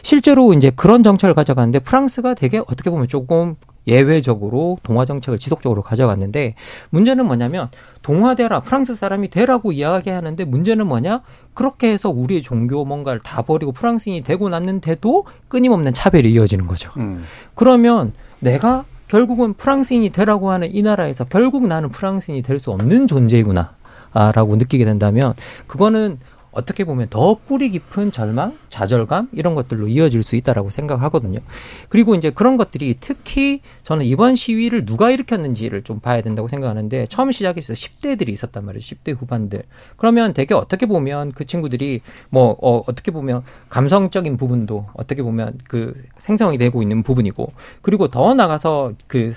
[0.03, 3.55] 실제로 이제 그런 정책을 가져가는데 프랑스가 되게 어떻게 보면 조금
[3.89, 6.55] 예외적으로 동화 정책을 지속적으로 가져갔는데
[6.91, 7.69] 문제는 뭐냐면
[8.01, 11.21] 동화되라 프랑스 사람이 되라고 이야기하는데 문제는 뭐냐
[11.53, 16.91] 그렇게 해서 우리의 종교 뭔가를 다 버리고 프랑스인이 되고 났는데도 끊임없는 차별이 이어지는 거죠.
[16.97, 17.25] 음.
[17.55, 23.73] 그러면 내가 결국은 프랑스인이 되라고 하는 이 나라에서 결국 나는 프랑스인이 될 수 없는 존재이구나.
[24.11, 25.33] 아, 라고 느끼게 된다면
[25.67, 26.17] 그거는
[26.51, 31.39] 어떻게 보면 더 뿌리 깊은 절망, 좌절감 이런 것들로 이어질 수 있다라고 생각하거든요.
[31.89, 37.31] 그리고 이제 그런 것들이 특히 저는 이번 시위를 누가 일으켰는지를 좀 봐야 된다고 생각하는데 처음
[37.31, 38.95] 때 10대들이 있었단 말이죠.
[38.95, 39.63] 10대 후반들.
[39.97, 45.93] 그러면 되게 어떻게 보면 그 친구들이 뭐 어, 어떻게 보면 감성적인 부분도 어떻게 보면 그
[46.19, 49.33] 생성이 되고 있는 부분이고 그리고 더 나가서 그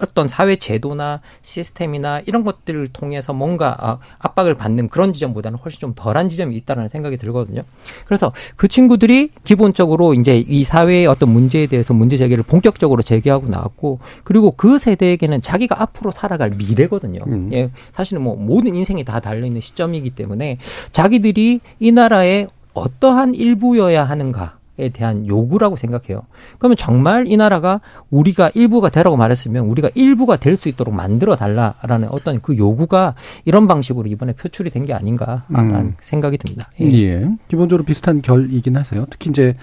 [0.00, 5.92] 어떤 사회 제도나 시스템이나 이런 것들을 통해서 뭔가 아, 압박을 받는 그런 지점보다는 훨씬 좀
[5.94, 7.62] 덜한 지점이 있다라는 생각이 들거든요.
[8.04, 14.00] 그래서 그 친구들이 기본적으로 이제 이 사회의 어떤 문제에 대해서 문제 제기를 본격적으로 제기하고 나왔고
[14.24, 17.20] 그리고 그 세대에게는 자기가 앞으로 살아갈 미래거든요.
[17.26, 17.50] 음.
[17.52, 20.58] 예, 사실은 뭐 모든 인생이 다 달려 있는 시점이기 때문에
[20.92, 26.22] 자기들이 이 나라의 어떠한 일부여야 하는가 에 대한 요구라고 생각해요.
[26.58, 32.08] 그러면 정말 이 나라가 우리가 일부가 되라고 말했으면 우리가 일부가 될 수 있도록 만들어 달라라는
[32.10, 35.94] 어떤 그 요구가 이런 방식으로 이번에 표출이 된 게 아닌가라는 음.
[36.00, 36.68] 생각이 듭니다.
[36.80, 36.86] 예.
[36.92, 37.28] 예.
[37.48, 39.06] 기본적으로 비슷한 결이긴 하세요.
[39.10, 39.56] 특히 이제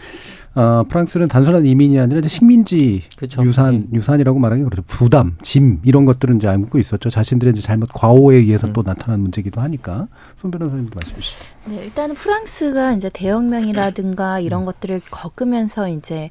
[0.56, 3.42] 어, 프랑스는 단순한 이민이 아니라 이제 식민지 그쵸.
[3.44, 4.84] 유산 유산이라고 말하기 그렇죠.
[4.86, 7.10] 부담, 짐 이런 것들은 이제 안고 있었죠.
[7.10, 8.74] 자신들의 이제 잘못 과오에 의해서 음.
[8.74, 10.08] 또 나타난 문제기도 하니까.
[10.36, 11.46] 손 변호사님도 말씀해 주시죠.
[11.66, 14.42] 네, 일단은 프랑스가 이제 대혁명이라든가 음.
[14.44, 16.30] 이런 것들을 겪으면서 이제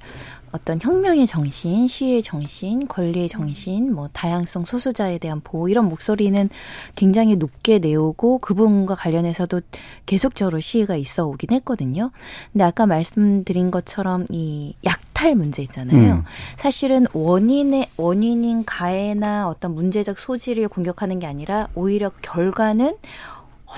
[0.52, 6.48] 어떤 혁명의 정신, 시의 정신, 권리의 정신, 뭐 다양성 소수자에 대한 보호 이런 목소리는
[6.94, 9.62] 굉장히 높게 내오고 그 부분과 관련해서도
[10.04, 12.10] 계속적으로 시위가 있어 오긴 했거든요.
[12.52, 16.12] 근데 아까 말씀드린 것처럼 이 약탈 문제 있잖아요.
[16.14, 16.24] 음.
[16.56, 22.96] 사실은 원인의 원인인 가해나 어떤 문제적 소지를 공격하는 게 아니라 오히려 결과는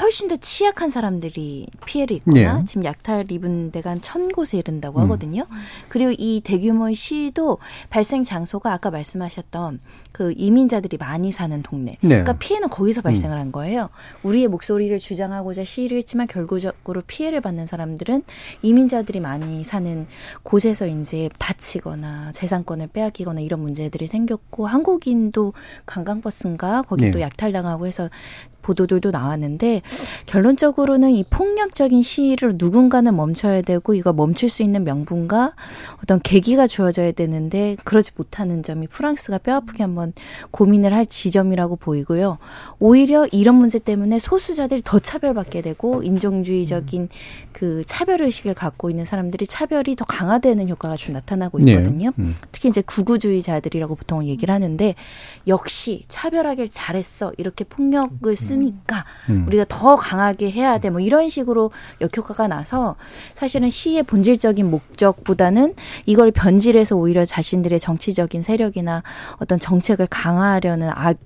[0.01, 2.65] 훨씬 더 취약한 사람들이 피해를 입거나 예.
[2.67, 5.05] 지금 약탈 입은 데가 한 천 곳에 이른다고 음.
[5.05, 5.47] 하거든요.
[5.89, 7.59] 그리고 이 대규모의 시위도
[7.91, 9.81] 발생 장소가 아까 말씀하셨던
[10.15, 11.99] 그 이민자들이 많이 사는 동네.
[12.01, 12.09] 네.
[12.09, 13.89] 그러니까 피해는 거기서 발생을 한 거예요.
[14.23, 18.23] 우리의 목소리를 주장하고자 시위를 했지만 결국적으로 피해를 받는 사람들은
[18.63, 20.07] 이민자들이 많이 사는
[20.45, 25.53] 곳에서 이제 다치거나 재산권을 빼앗기거나 이런 문제들이 생겼고 한국인도
[25.87, 27.25] 관광버스인가 거기 또 네.
[27.25, 28.09] 약탈당하고 해서
[28.65, 29.83] 보도들도 나왔는데
[30.27, 35.55] 결론적으로는 이 폭력적인 시위를 누군가는 멈춰야 되고 이거 멈출 수 있는 명분과
[36.03, 40.04] 어떤 계기가 주어져야 되는데 그러지 못하는 점이 프랑스가 뼈아프게 한번
[40.51, 42.39] 고민을 할 지점이라고 보이고요.
[42.79, 47.09] 오히려 이런 문제 때문에 소수자들이 더 차별받게 되고 인종주의적인
[47.53, 51.73] 그 차별 의식을 갖고 있는 사람들이 차별이 더 강화되는 효과가 좀 나타나고 네.
[51.73, 52.13] 있거든요.
[52.19, 52.35] 음.
[52.51, 54.95] 특히 이제 구구주의자들이라고 보통 얘기를 하는데
[55.47, 59.45] 역시 차별하길 잘했어 이렇게 폭력을 쓰니까 음.
[59.47, 62.95] 우리가 더 강하게 해야 돼 뭐 이런 식으로 역효과가 나서
[63.35, 65.75] 사실은 시의 본질적인 목적보다는
[66.07, 69.03] 이걸 변질해서 오히려 자신들의 정치적인 세력이나
[69.39, 71.17] 어떤 정책 을 강화하려는 악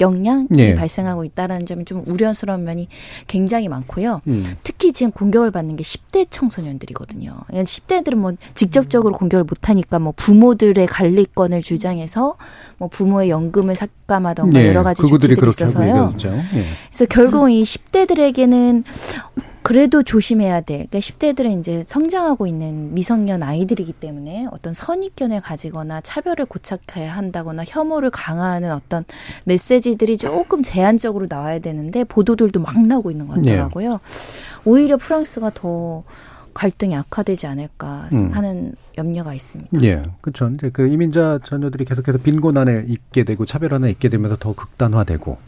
[0.00, 0.74] 영향이 예.
[0.74, 2.88] 발생하고 있다라는 점이 좀 우려스러운 면이
[3.26, 4.22] 굉장히 많고요.
[4.26, 4.56] 음.
[4.62, 7.36] 특히 지금 공격을 받는 게 10대 청소년들이거든요.
[7.50, 12.36] 10대들은 뭐 직접적으로 공격을 못 하니까 뭐 부모들의 관리권을 주장해서
[12.78, 16.14] 뭐 부모의 연금을 삭감하던가 예, 여러 가지 조치들이 있어서요.
[16.24, 16.64] 예.
[16.88, 18.84] 그래서 결국 이 10대들에게는
[19.62, 20.86] 그래도 조심해야 돼.
[20.90, 28.10] 그러니까 10대들은 이제 성장하고 있는 미성년 아이들이기 때문에 어떤 선입견을 가지거나 차별을 고착해야 한다거나 혐오를
[28.10, 29.04] 강화하는 어떤
[29.44, 34.00] 메시지들이 조금 제한적으로 나와야 되는데 보도들도 막 나오고 있는 것 같더라고요.
[34.64, 36.04] 오히려 프랑스가 더
[36.54, 38.30] 갈등이 악화되지 않을까 음.
[38.32, 39.82] 하는 염려가 있습니다.
[39.82, 40.50] 예, 그렇죠.
[40.50, 45.38] 이제 그 이민자 자녀들이 계속해서 빈곤 안에 있게 되고 차별 안에 있게 되면서 더 극단화되고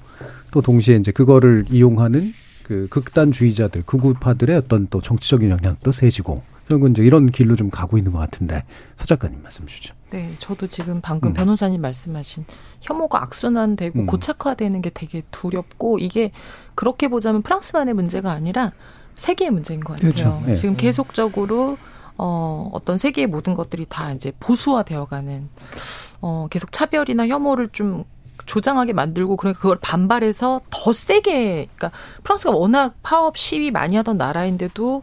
[0.53, 2.33] 또 동시에 이제 그거를 이용하는
[2.73, 8.13] 그 극단주의자들, 극우파들의 어떤 또 정치적인 영향도 세지고 결국은 이제 이런 길로 좀 가고 있는
[8.13, 8.65] 것 같은데
[8.97, 9.95] 서 작가님 말씀 주시죠.
[10.11, 11.35] 네, 저도 지금 방금 음.
[11.35, 12.45] 변호사님 말씀하신
[12.81, 14.07] 혐오가 악순환되고 음.
[14.07, 16.33] 고착화되는 게 되게 두렵고 이게
[16.75, 18.73] 그렇게 보자면 프랑스만의 문제가 아니라
[19.17, 20.13] 세계의 문제인 것 같아요.
[20.13, 20.43] 그렇죠.
[20.49, 20.55] 예.
[20.55, 21.77] 지금 계속적으로
[22.17, 25.49] 어, 어떤 세계의 모든 것들이 다 이제 보수화되어가는
[26.23, 28.05] 어, 계속 차별이나 혐오를 좀
[28.47, 31.91] 조장하게 만들고 그러니까 그걸 반발해서 더 세게 그러니까
[32.25, 35.03] 프랑스가 워낙 파업 시위 많이 하던 나라인데도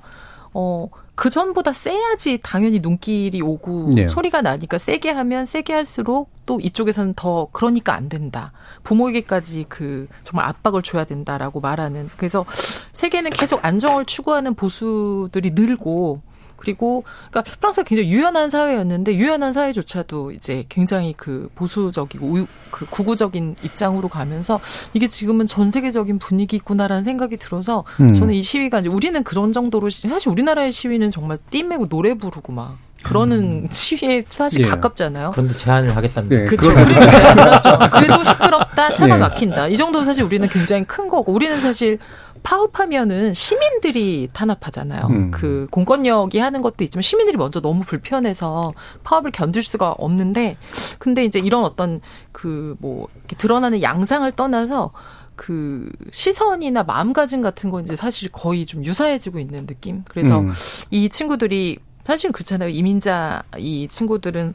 [0.54, 0.88] 어,
[1.20, 4.08] 그 전보다 세야지 당연히 눈길이 오고 네.
[4.08, 8.54] 소리가 나니까 세게 하면 세게 할수록 또 이쪽에서는 더 그러니까 안 된다.
[8.84, 12.46] 부모에게까지 그 정말 압박을 줘야 된다라고 말하는 그래서
[12.94, 16.22] 세계는 계속 안정을 추구하는 보수들이 늘고
[16.60, 23.56] 그리고 그러니까 프랑스가 굉장히 유연한 사회였는데 유연한 사회조차도 이제 굉장히 그 보수적이고 우, 그 구구적인
[23.64, 24.60] 입장으로 가면서
[24.94, 28.14] 이게 지금은 전 세계적인 분위기구나라는 생각이 들어서 음.
[28.14, 32.52] 저는 이 시위가 이제 우리는 그런 정도로 시- 사실 우리나라의 시위는 정말 띠매고 노래 부르고
[32.54, 34.68] 막 그러는 시위에 사실 예.
[34.68, 35.32] 가깝잖아요.
[35.32, 36.70] 그런데 제한을 하겠다는 네, 그렇죠.
[36.74, 37.80] 제안을 하죠.
[37.94, 39.20] 그래도 시끄럽다, 차가 예.
[39.20, 39.68] 막힌다.
[39.70, 41.98] 이 정도는 사실 우리는 굉장히 큰 거고, 우리는 사실
[42.44, 45.08] 파업하면은 시민들이 탄압하잖아요.
[45.08, 45.32] 음.
[45.32, 48.74] 그 공권력이 하는 것도 있지만 시민들이 먼저 너무 불편해서
[49.04, 50.58] 파업을 견딜 수가 없는데,
[50.98, 52.00] 근데 이제 이런 어떤
[52.32, 54.92] 그 뭐 드러나는 양상을 떠나서
[55.36, 60.04] 그 시선이나 마음가짐 같은 건 이제 사실 거의 좀 유사해지고 있는 느낌.
[60.08, 60.52] 그래서 음.
[60.90, 62.70] 이 친구들이 사실 그렇잖아요.
[62.70, 64.54] 이민자 이 친구들은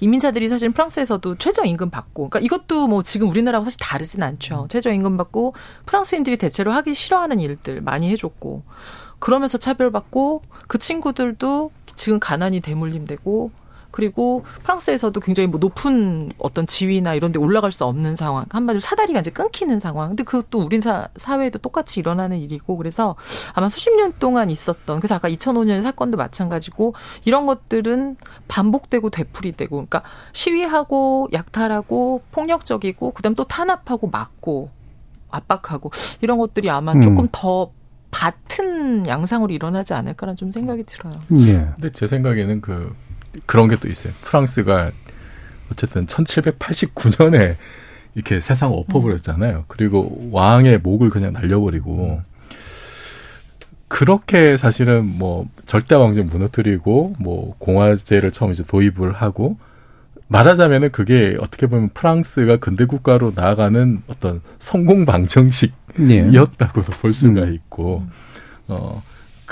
[0.00, 4.66] 이민자들이 사실 프랑스에서도 최저임금 받고, 그러니까 이것도 뭐 지금 우리나라하고 사실 다르진 않죠.
[4.68, 5.54] 최저임금 받고
[5.86, 8.62] 프랑스인들이 대체로 하기 싫어하는 일들 많이 해줬고,
[9.18, 13.50] 그러면서 차별받고 그 친구들도 지금 가난이 대물림되고,
[13.92, 18.46] 그리고 프랑스에서도 굉장히 뭐 높은 어떤 지위나 이런 데 올라갈 수 없는 상황.
[18.50, 20.08] 한마디로 사다리가 이제 끊기는 상황.
[20.08, 23.14] 근데 그것도 우리 사, 사회에도 똑같이 일어나는 일이고 그래서
[23.54, 28.16] 아마 수십 년 동안 있었던 그래서 아까 2005년 사건도 마찬가지고 이런 것들은
[28.48, 30.02] 반복되고 되풀이되고 그러니까
[30.32, 34.70] 시위하고 약탈하고 폭력적이고 그다음 또 탄압하고 막고
[35.30, 37.02] 압박하고 이런 것들이 아마 음.
[37.02, 37.70] 조금 더
[38.10, 41.14] 같은 양상으로 일어나지 않을까라는 좀 생각이 들어요.
[41.32, 41.70] 예.
[41.74, 42.94] 근데 제 생각에는 그
[43.46, 44.12] 그런 게 또 있어요.
[44.22, 44.90] 프랑스가
[45.70, 47.56] 어쨌든 1789년에
[48.14, 49.64] 이렇게 세상 엎어버렸잖아요.
[49.68, 52.20] 그리고 왕의 목을 그냥 날려버리고
[53.88, 59.58] 그렇게 사실은 뭐 절대 왕정 무너뜨리고 뭐 공화제를 처음 이제 도입을 하고
[60.28, 67.00] 말하자면은 그게 어떻게 보면 프랑스가 근대 국가로 나아가는 어떤 성공 방정식이었다고도 예.
[67.00, 67.54] 볼 수가 음.
[67.54, 68.06] 있고
[68.68, 69.02] 어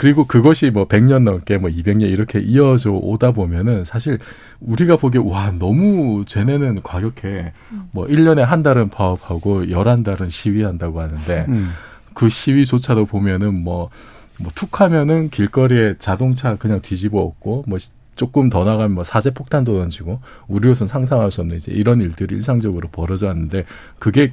[0.00, 4.18] 그리고 그것이 뭐 100년 넘게 뭐 200년 이렇게 이어져 오다 보면은 사실
[4.60, 7.52] 우리가 보기에 와 너무 쟤네는 과격해
[7.90, 11.72] 뭐 1년에 한 달은 파업하고 11달은 시위한다고 하는데 음.
[12.14, 13.90] 그 시위조차도 보면은 뭐,
[14.38, 17.78] 뭐 툭 하면은 길거리에 자동차 그냥 뒤집어 엎고 뭐
[18.16, 22.88] 조금 더 나가면 뭐 사제 폭탄도 던지고 우리로선 상상할 수 없는 이제 이런 일들이 일상적으로
[22.90, 23.66] 벌어져 왔는데
[23.98, 24.32] 그게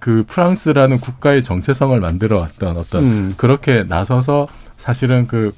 [0.00, 3.34] 그 프랑스라는 국가의 정체성을 만들어 왔던 어떤 음.
[3.36, 5.52] 그렇게 나서서 사실은 그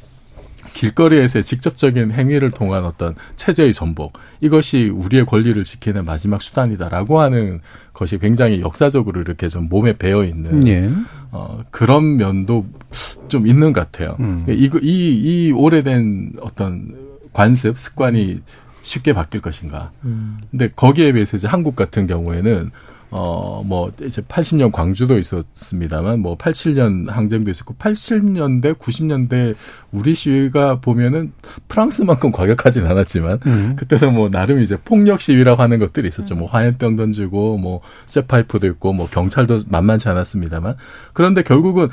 [0.75, 7.61] 길거리에서의 직접적인 행위를 통한 어떤 체제의 전복 이것이 우리의 권리를 지키는 마지막 수단이다라고 하는
[7.93, 10.91] 것이 굉장히 역사적으로 이렇게 좀 몸에 배어 있는 예.
[11.31, 12.67] 어, 그런 면도
[13.29, 14.17] 좀 있는 것 같아요.
[14.21, 14.45] 음.
[14.49, 16.97] 이, 이, 이 오래된 어떤
[17.33, 18.41] 관습, 습관이
[18.83, 19.91] 쉽게 바뀔 것인가.
[20.05, 20.39] 음.
[20.51, 22.71] 근데 거기에 비해서 이제 한국 같은 경우에는
[23.13, 29.55] 어, 뭐, 이제 80년 광주도 있었습니다만, 뭐, 87년 항쟁도 있었고, 80년대, 90년대
[29.91, 31.33] 우리 시위가 보면은
[31.69, 33.77] 프랑스만큼 과격하진 않았지만, 음.
[33.77, 36.37] 그때도 뭐, 나름 이제 폭력 시위라고 하는 것들이 있었죠.
[36.37, 40.77] 뭐, 화염병 던지고, 뭐, 쇠파이프도 있고, 뭐, 경찰도 만만치 않았습니다만.
[41.13, 41.89] 그런데 결국은,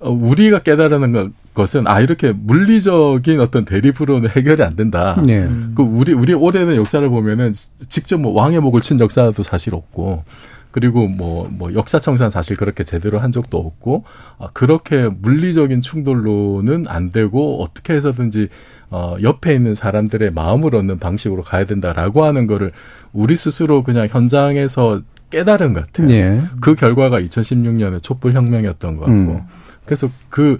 [0.00, 5.20] 어, 우리가 깨달은 것- 것은, 아, 이렇게 물리적인 어떤 대립으로는 해결이 안 된다.
[5.24, 5.46] 네.
[5.74, 7.52] 그 우리 우리 오래된 역사를 보면은
[7.88, 10.24] 직접 뭐 왕의 목을 친 역사도 사실 없고
[10.70, 14.04] 그리고 뭐 뭐 역사 청산 사실 그렇게 제대로 한 적도 없고
[14.38, 18.48] 아, 그렇게 물리적인 충돌로는 안 되고 어떻게 해서든지
[18.90, 22.72] 어 옆에 있는 사람들의 마음을 얻는 방식으로 가야 된다라고 하는 거를
[23.12, 26.10] 우리 스스로 그냥 현장에서 깨달은 것 같아요.
[26.10, 26.42] 예.
[26.60, 29.40] 그 결과가 2016년의 촛불 혁명이었던 것 같고 음.
[29.84, 30.56] 그래서 그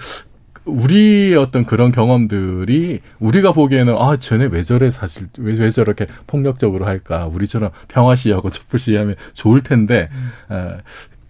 [0.68, 6.87] 우리의 어떤 그런 경험들이 우리가 보기에는 아 쟤네 왜 저래 사실 왜, 왜 저렇게 폭력적으로
[6.87, 10.09] 할까 우리처럼 평화 시위하고 촛불 시위하면 좋을 텐데
[10.50, 10.78] 에,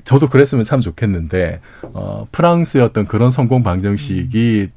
[0.05, 4.71] 저도 그랬으면 참 좋겠는데 어 프랑스의 어떤 그런 성공 방정식이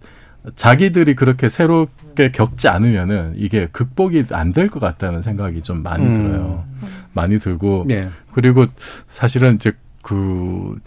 [0.55, 6.13] 자기들이 그렇게 새롭게 겪지 않으면은 이게 극복이 안 될 것 같다는 생각이 좀 많이 음.
[6.15, 6.65] 들어요.
[7.13, 8.09] 많이 들고 예.
[8.33, 8.65] 그리고
[9.07, 10.77] 사실은 이제 그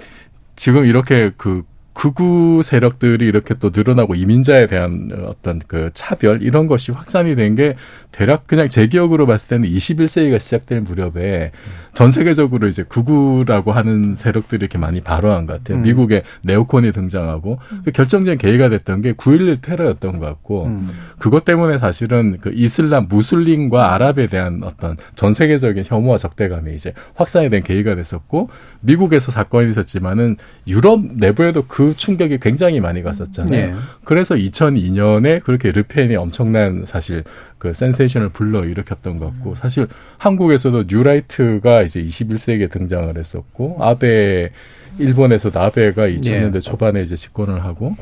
[0.56, 1.62] 지금 이렇게 그
[1.94, 7.76] 극우 세력들이 이렇게 또 늘어나고 이민자에 대한 어떤 그 차별 이런 것이 확산이 된 게
[8.10, 11.52] 대략 그냥 제 기억으로 봤을 때는 21세기가 시작될 무렵에
[11.94, 15.78] 전 세계적으로 이제 극우라고 하는 세력들이 이렇게 많이 발언한 것 같아요.
[15.78, 15.82] 음.
[15.82, 20.88] 미국에 네오콘이 등장하고 그 결정적인 계기가 됐던 게 9.11 테러였던 것 같고 음.
[21.18, 27.48] 그것 때문에 사실은 그 이슬람 무슬림과 아랍에 대한 어떤 전 세계적인 혐오와 적대감이 이제 확산이
[27.48, 33.54] 된 계기가 됐었고 미국에서 사건이 있었지만은 유럽 내부에도 그 충격이 굉장히 많이 갔었잖아요.
[33.54, 33.74] 예.
[34.02, 37.22] 그래서 2002년에 그렇게 르펜이 엄청난 사실
[37.64, 39.86] 그 센세이션을 불러 일으켰던 것 같고 사실
[40.18, 44.50] 한국에서도 뉴라이트가 이제 21세기에 등장을 했었고 아베
[44.98, 46.60] 일본에서도 아베가 2000년대 예.
[46.60, 47.96] 초반에 이제 집권을 하고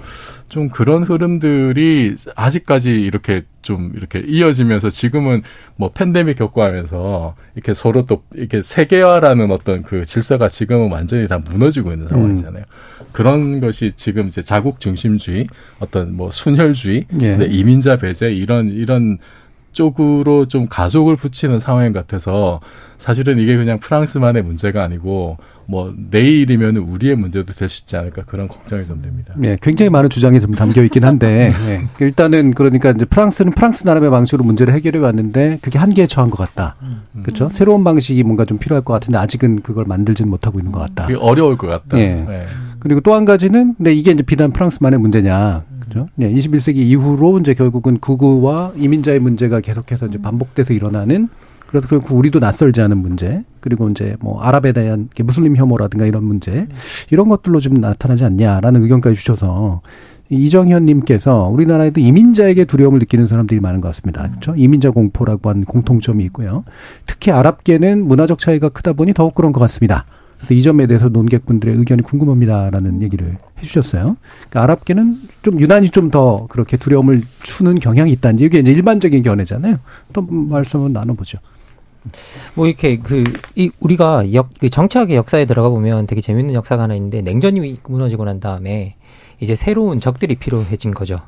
[0.48, 5.42] 좀 그런 흐름들이 아직까지 이렇게 좀 이렇게 이어지면서 지금은
[5.77, 11.92] 뭐 팬데믹 겪고하면서 이렇게 서로 또 이렇게 세계화라는 어떤 그 질서가 지금은 완전히 다 무너지고
[11.92, 12.64] 있는 상황이잖아요.
[13.12, 15.46] 그런 것이 지금 이제 자국 중심주의
[15.79, 17.37] 어떤 뭐 순혈주의 예.
[17.37, 19.18] 네, 이민자 배제 이런 이런
[19.72, 22.61] 쪽으로 좀 가속을 붙이는 상황 같아서
[22.98, 28.46] 사실은 이게 그냥 프랑스만의 문제가 아니고 뭐 내일이면 우리의 문제도 될 수 있지 않을까 그런
[28.48, 29.32] 걱정이 좀 됩니다.
[29.37, 31.88] 네, 굉장히 많은 주장이 좀 담겨 있긴 한데 예.
[32.04, 36.76] 일단은 그러니까 이제 프랑스는 프랑스 나름의 방식으로 문제를 해결해 왔는데 그게 한계에 처한 것 같다.
[37.22, 37.48] 그렇죠?
[37.50, 41.06] 새로운 방식이 뭔가 좀 필요할 것 같은데 아직은 그걸 만들지는 못하고 있는 것 같다.
[41.06, 41.98] 그게 어려울 것 같다.
[41.98, 42.06] 예.
[42.14, 42.46] 네.
[42.78, 45.62] 그리고 또 한 가지는 근데 이게 이제 비단 프랑스만의 문제냐.
[45.92, 46.09] 그죠?
[46.14, 51.28] 네, 21세기 이후로 이제 결국은 구구와 이민자의 문제가 계속해서 이제 반복돼서 일어나는
[51.66, 56.66] 그래도 결국 우리도 낯설지 않은 문제 그리고 이제 뭐 아랍에 대한 무슬림 혐오라든가 이런 문제
[57.11, 59.83] 이런 것들로 좀 나타나지 않냐라는 의견까지 주셔서
[60.31, 64.22] 이정현님께서 우리나라에도 이민자에게 두려움을 느끼는 사람들이 많은 것 같습니다.
[64.28, 64.55] 그렇죠?
[64.57, 66.64] 이민자 공포라고 하는 공통점이 있고요.
[67.05, 70.07] 특히 아랍계는 문화적 차이가 크다 보니 더욱 그런 것 같습니다.
[70.42, 74.16] 그래서 이 점에 대해서 논객분들의 의견이 궁금합니다라는 얘기를 해주셨어요.
[74.50, 79.78] 그러니까 아랍계는 좀 유난히 좀 더 그렇게 두려움을 추는 경향이 있다는지 이게 이제 일반적인 견해잖아요.
[80.12, 81.38] 또 말씀을 나눠보죠.
[82.55, 83.22] 뭐 이렇게 그
[83.55, 88.24] 이 우리가 역, 그 정치학의 역사에 들어가 보면 되게 재밌는 역사가 하나 있는데 냉전이 무너지고
[88.24, 88.96] 난 다음에
[89.40, 91.20] 이제 새로운 적들이 필요해진 거죠.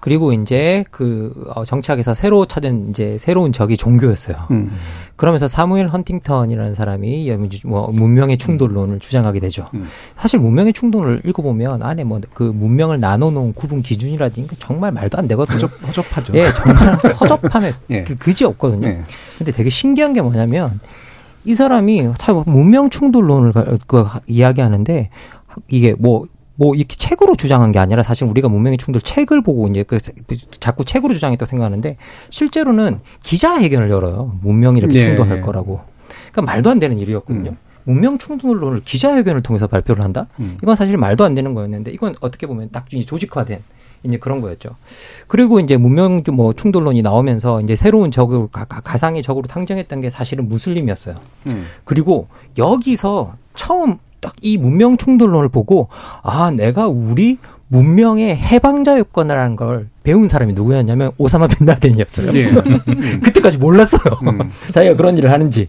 [0.00, 4.36] 그리고 이제 그 어, 정치학에서 새로 찾은 이제 새로운 적이 종교였어요.
[4.50, 4.70] 음.
[5.16, 9.68] 그러면서 사무엘 헌팅턴이라는 사람이 뭐 문명의 충돌론을 주장하게 되죠.
[9.74, 9.86] 음.
[10.16, 15.56] 사실 문명의 충돌을 읽어보면 안에 뭐 그 문명을 나눠놓은 구분 기준이라든가 정말 말도 안 되거든요.
[15.56, 16.32] 허접, 허접하죠.
[16.34, 18.04] 예, 정말 허접함에 예.
[18.04, 18.86] 그 그지 없거든요.
[18.88, 19.02] 예.
[19.38, 20.78] 근데 되게 신기한 게 뭐냐면
[21.44, 25.10] 이 사람이 다 문명 충돌론을 가- 그 하- 이야기하는데
[25.68, 26.26] 이게 뭐
[26.56, 29.98] 뭐 이렇게 책으로 주장한 게 아니라 사실 우리가 문명의 충돌 책을 보고 이제 그
[30.58, 31.96] 자꾸 책으로 주장했다고 생각하는데
[32.30, 34.38] 실제로는 기자회견을 열어요.
[34.42, 35.00] 문명이 이렇게 예.
[35.00, 35.80] 충돌할 거라고.
[36.32, 37.50] 그러니까 말도 안 되는 일이었거든요.
[37.50, 37.56] 음.
[37.84, 40.26] 문명 충돌론을 기자회견을 통해서 발표를 한다?
[40.40, 40.58] 음.
[40.60, 43.62] 이건 사실 말도 안 되는 거였는데 이건 어떻게 보면 딱 조직화된
[44.02, 44.70] 이제 그런 거였죠.
[45.26, 50.48] 그리고 이제 문명 좀뭐 충돌론이 나오면서 이제 새로운 적을 가, 가상의 적으로 상정했던 게 사실은
[50.48, 51.16] 무슬림이었어요.
[51.46, 51.66] 음.
[51.84, 55.88] 그리고 여기서 처음 딱 이 문명 충돌론을 보고
[56.22, 62.30] 아 내가 우리 문명의 해방자였거나라는 걸 배운 사람이 누구였냐면 오사마 빈 라덴이었어요.
[62.34, 62.46] 예.
[63.24, 64.14] 그때까지 몰랐어요.
[64.22, 64.38] 음.
[64.70, 65.68] 자기가 그런 일을 하는지.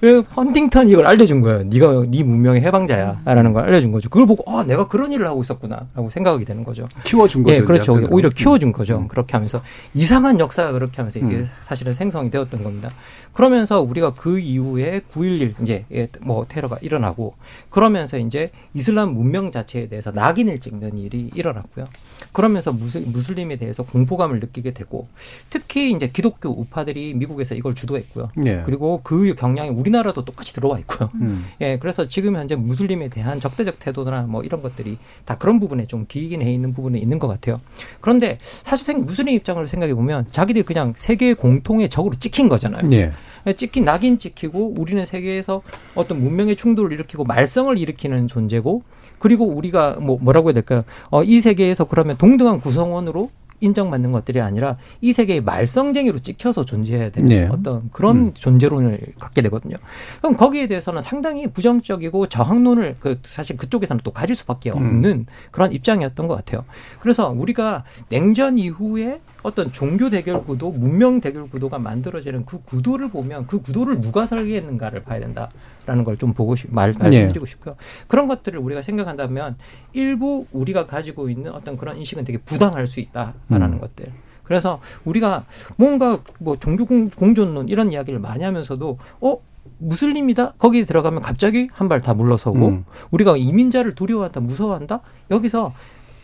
[0.00, 1.64] 그 헌팅턴이 이걸 알려준 거예요.
[1.64, 4.08] 네가 네 문명의 해방자야라는 걸 알려준 거죠.
[4.08, 6.86] 그걸 보고 어 내가 그런 일을 하고 있었구나라고 생각이 되는 거죠.
[7.04, 7.56] 키워준 거죠.
[7.56, 7.96] 예, 그렇죠.
[7.96, 8.08] 약간.
[8.12, 8.98] 오히려 키워준 거죠.
[8.98, 9.08] 음.
[9.08, 9.62] 그렇게 하면서
[9.94, 11.50] 이상한 역사가 그렇게 하면서 이게 음.
[11.60, 12.92] 사실은 생성이 되었던 겁니다.
[13.36, 17.34] 그러면서 우리가 그 이후에 9.11 이제 예, 뭐 테러가 일어나고
[17.68, 21.86] 그러면서 이제 이슬람 문명 자체에 대해서 낙인을 찍는 일이 일어났고요.
[22.32, 25.06] 그러면서 무슬, 무슬림에 대해서 공포감을 느끼게 되고
[25.50, 28.30] 특히 이제 기독교 우파들이 미국에서 이걸 주도했고요.
[28.46, 28.62] 예.
[28.64, 31.10] 그리고 그 경향이 우리 나라도 똑같이 들어와 있고요.
[31.14, 31.46] 음.
[31.60, 36.06] 예, 그래서 지금 현재 무슬림에 대한 적대적 태도나 뭐 이런 것들이 다 그런 부분에 좀
[36.06, 37.60] 기인해 있는 부분이 있는 것 같아요.
[38.00, 42.82] 그런데 사실 생 무슬림 입장을 생각해 보면 자기들이 그냥 세계 공통의 적으로 찍힌 거잖아요.
[42.92, 43.12] 예.
[43.46, 45.62] 예, 찍힌 낙인 찍히고 우리는 세계에서
[45.94, 48.82] 어떤 문명의 충돌을 일으키고 말썽을 일으키는 존재고
[49.18, 50.84] 그리고 우리가 뭐 뭐라고 해야 될까요?
[51.10, 53.30] 어, 이 세계에서 그러면 동등한 구성원으로
[53.60, 57.48] 인정받는 것들이 아니라 이 세계의 말썽쟁이로 찍혀서 존재해야 되는 네.
[57.50, 58.34] 어떤 그런 음.
[58.34, 59.76] 존재론을 갖게 되거든요.
[60.20, 64.76] 그럼 거기에 대해서는 상당히 부정적이고 저항론을 그 사실 그쪽에서는 또 가질 수밖에 음.
[64.76, 66.64] 없는 그런 입장이었던 것 같아요.
[67.00, 73.46] 그래서 우리가 냉전 이후에 어떤 종교 대결 구도, 문명 대결 구도가 만들어지는 그 구도를 보면
[73.46, 75.50] 그 구도를 누가 설계했는가를 봐야 된다
[75.86, 77.76] 라는 걸 좀 보고 싶, 말, 말씀드리고 싶고요.
[78.08, 79.56] 그런 것들을 우리가 생각한다면
[79.92, 83.80] 일부 우리가 가지고 있는 어떤 그런 인식은 되게 부당할 수 있다 라는 음.
[83.80, 84.12] 것들.
[84.44, 85.44] 그래서 우리가
[85.76, 89.36] 뭔가 뭐 종교 공, 공존론 이런 이야기를 많이 하면서도 어
[89.78, 92.84] 무슬림이다 거기에 들어가면 갑자기 한 발 다 물러서고 음.
[93.10, 95.72] 우리가 이민자를 두려워한다 무서워한다 여기서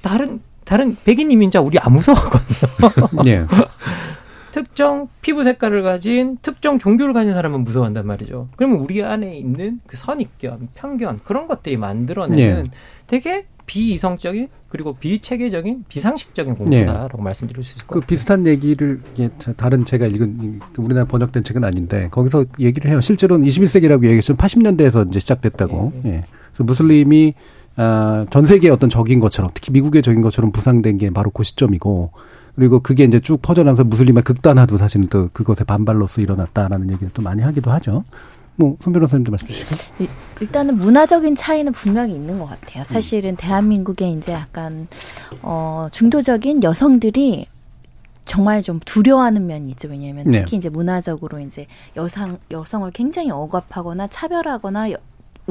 [0.03, 3.23] 다른 다른 백인 이민자 우리 안 무서워하거든요.
[3.27, 3.47] 예.
[4.53, 8.49] 특정 피부 색깔을 가진 특정 종교를 가진 사람은 무서워한단 말이죠.
[8.57, 12.71] 그러면 우리 안에 있는 그 선입견, 편견 그런 것들이 만들어내는 예.
[13.07, 16.85] 되게 비이성적인 그리고 비체계적인 비상식적인 예.
[16.85, 18.07] 공부다라고 말씀드릴 수 있을 것 그 같아요.
[18.07, 19.01] 비슷한 얘기를
[19.57, 23.01] 다른 제가 읽은 그 우리나라 번역된 책은 아닌데 거기서 얘기를 해요.
[23.01, 25.93] 실제로는 21세기라고 얘기했으면 80년대에서 이제 시작됐다고.
[26.05, 26.25] 예, 예.
[26.53, 27.35] 그래서 무슬림이
[27.77, 32.11] 아, 전 세계의 어떤 적인 것처럼 특히 미국의 적인 것처럼 부상된 게 바로 그 시점이고
[32.55, 37.43] 그리고 그게 이제 쭉 퍼져나가서 무슬림의 극단화도 사실은 또 그것의 반발로서 일어났다라는 얘기를 또 많이
[37.43, 38.05] 하기도 하죠.
[38.63, 39.75] 뭐, 손 변호사님도 말씀 주시고.
[40.05, 40.09] 일-
[40.41, 42.85] 일단은 문화적인 차이는 분명히 있는 것 같아요.
[42.85, 44.87] 사실은 대한민국에 이제 약간
[45.43, 47.47] 어 중도적인 여성들이
[48.25, 49.89] 정말 좀 두려워하는 면이 있죠.
[49.89, 50.39] 왜냐하면 네.
[50.41, 54.97] 특히 이제 문화적으로 이제 여성 여성을 굉장히 억압하거나 차별하거나 여-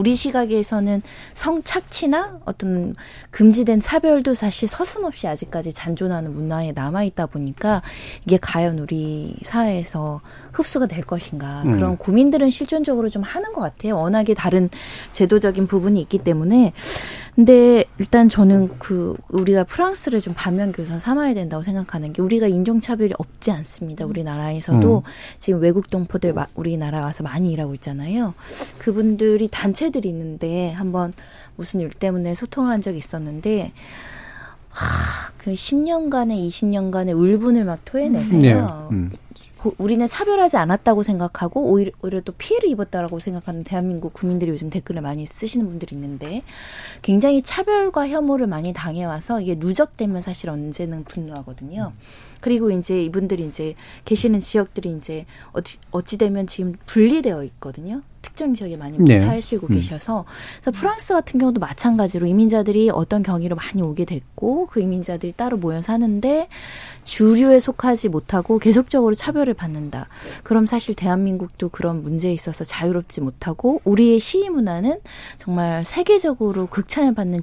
[0.02, 1.00] 우리 시각에서는
[1.36, 2.96] 성착취나 어떤
[3.30, 7.84] 금지된 차별도 사실 서슴없이 아직까지 잔존하는 문화에 남아 있다 보니까
[8.26, 10.22] 이게 과연 우리 사회에서
[10.54, 11.74] 흡수가 될 것인가 음.
[11.74, 13.96] 그런 고민들은 실존적으로 좀 하는 것 같아요.
[14.00, 14.72] 워낙에 다른
[15.12, 16.74] 제도적인 부분이 있기 때문에
[17.36, 23.14] 근데 일단 저는 그 우리가 프랑스를 좀 반면 교사 삼아야 된다고 생각하는 게 우리가 인종차별이
[23.18, 24.06] 없지 않습니다.
[24.06, 25.02] 우리나라에서도 음.
[25.38, 28.34] 지금 외국 동포들 마- 우리나라 와서 많이 일하고 있잖아요.
[28.80, 31.14] 그분들이 단체들이 있는데 한번
[31.56, 33.72] 무슨 일 때문에 소통한 적이 있었는데
[34.70, 38.88] 하, 그 10년간의 20년간의 울분을 막 토해내세요.
[38.92, 38.96] 예.
[38.96, 39.12] 음.
[39.62, 45.02] 고- 우리는 차별하지 않았다고 생각하고 오히려, 오히려 또 피해를 입었다라고 생각하는 대한민국 국민들이 요즘 댓글을
[45.04, 46.42] 많이 쓰시는 분들이 있는데
[47.04, 51.94] 굉장히 차별과 혐오를 많이 당해와서 이게 누적되면 사실 언제는 분노하거든요.
[52.42, 58.02] 그리고 이제 이분들이 이제 계시는 지역들이 이제 어찌, 어찌 되면 지금 분리되어 있거든요.
[58.22, 59.24] 특정 지역에 많이 네.
[59.24, 59.76] 사시고 음.
[59.76, 60.26] 계셔서
[60.62, 65.82] 그래서 프랑스 같은 경우도 마찬가지로 이민자들이 어떤 경위로 많이 오게 됐고 그 이민자들이 따로 모여
[65.82, 66.48] 사는데
[67.04, 70.08] 주류에 속하지 못하고 계속적으로 차별을 받는다.
[70.44, 75.00] 그럼 사실 대한민국도 그런 문제에 있어서 자유롭지 못하고 우리의 시위 문화는
[75.38, 77.42] 정말 세계적으로 극찬을 받는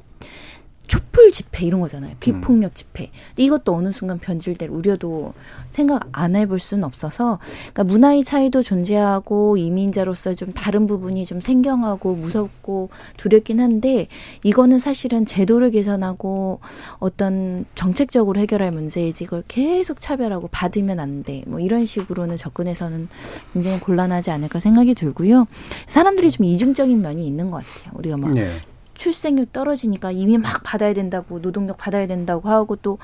[0.88, 2.14] 촛불 집회 이런 거잖아요.
[2.18, 3.10] 비폭력 집회.
[3.36, 5.34] 이것도 어느 순간 변질될 우려도
[5.68, 7.38] 생각 안 해볼 수는 없어서
[7.72, 14.08] 그러니까 문화의 차이도 존재하고 이민자로서 좀 다른 부분이 좀 생경하고 무섭고 두렵긴 한데
[14.42, 16.60] 이거는 사실은 제도를 개선하고
[16.98, 21.44] 어떤 정책적으로 해결할 문제이지 이걸 계속 차별하고 받으면 안 돼.
[21.46, 23.08] 뭐 이런 식으로는 접근해서는
[23.52, 25.46] 굉장히 곤란하지 않을까 생각이 들고요.
[25.86, 27.92] 사람들이 좀 이중적인 면이 있는 것 같아요.
[27.98, 28.50] 우리가 막 예.
[28.98, 32.98] 출생률 떨어지니까 이미 막 받아야 된다고 노동력 받아야 된다고 하고 또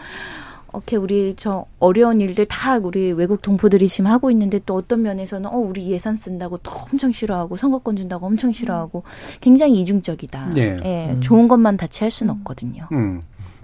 [0.72, 5.48] 이렇게 우리 저 어려운 일들 다 우리 외국 동포들이 지금 하고 있는데 또 어떤 면에서는
[5.48, 9.04] 어 우리 예산 쓴다고 또 엄청 싫어하고 선거권 준다고 엄청 싫어하고
[9.40, 10.50] 굉장히 이중적이다.
[10.56, 10.76] 예.
[10.84, 12.88] 예, 좋은 것만 다 취할 수는 없거든요.
[12.90, 13.22] 음.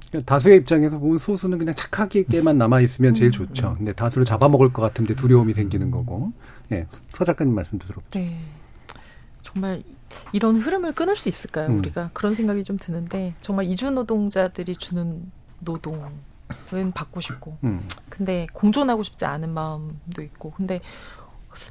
[0.09, 3.75] 그러니까 다수의 입장에서 보면 소수는 그냥 착하게만 남아 있으면 제일 좋죠.
[3.77, 6.33] 근데 다수를 잡아먹을 것 같은데 두려움이 생기는 거고.
[6.73, 6.87] 예.
[7.09, 8.01] 서 작가님 말씀도 들어.
[8.13, 8.37] 네.
[9.43, 9.83] 정말
[10.33, 11.67] 이런 흐름을 끊을 수 있을까요?
[11.69, 11.79] 음.
[11.79, 15.31] 우리가 그런 생각이 좀 드는데 정말 이주 노동자들이 주는
[15.61, 16.11] 노동은
[16.95, 17.87] 받고 싶고 음.
[18.09, 20.81] 근데 공존하고 싶지 않은 마음도 있고 근데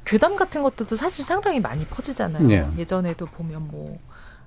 [0.04, 2.46] 괴담 같은 것들도 사실 상당히 많이 퍼지잖아요.
[2.46, 2.68] 네.
[2.76, 3.98] 예전에도 보면 뭐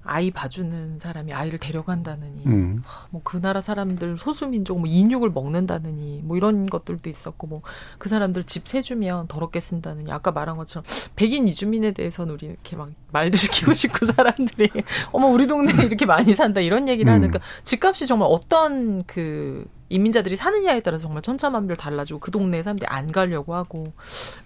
[0.03, 2.83] 아이 봐주는 사람이 아이를 데려간다느니 음.
[3.11, 7.61] 뭐그 나라 사람들 소수민족 뭐 인육을 먹는다느니 뭐 이런 것들도 있었고 뭐
[7.97, 10.83] 그 사람들 집 세주면 더럽게 쓴다느니 아까 말한 것처럼
[11.15, 14.69] 백인 이주민에 대해서는 우리 이렇게 막 말도 시키고 싶고 사람들이
[15.11, 17.15] 어머 우리 동네에 이렇게 많이 산다 이런 얘기를 음.
[17.15, 23.11] 하니까 집값이 정말 어떤 그 이민자들이 사느냐에 따라서 정말 천차만별 달라지고 그 동네에 사람들이 안
[23.11, 23.93] 가려고 하고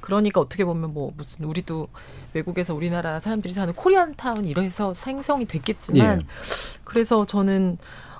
[0.01, 1.87] 그러니까 어떻게 보면 뭐 무슨 우리도
[2.33, 6.25] 외국에서 우리나라 사람들이 사는 코리안 타운 이래서 생성이 됐겠지만 예.
[6.83, 7.77] 그래서 저는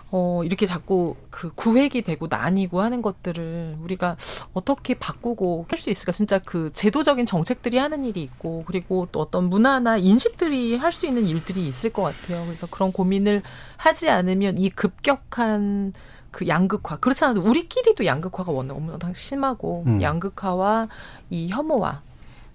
[0.09, 4.15] 어 이렇게 자꾸 그 구획이 되고 나뉘고 하는 것들을 우리가
[4.53, 9.49] 어떻게 바꾸고 할 수 있을까 진짜 그 제도적인 정책들이 하는 일이 있고 그리고 또 어떤
[9.49, 13.41] 문화나 인식들이 할 수 있는 일들이 있을 것 같아요 그래서 그런 고민을
[13.75, 15.91] 하지 않으면 이 급격한
[16.38, 18.77] 그 양극화 그렇지 않아도 우리끼리도 양극화가 워낙
[19.15, 20.03] 심하고 음.
[20.03, 20.88] 양극화와
[21.31, 22.03] 이 혐오와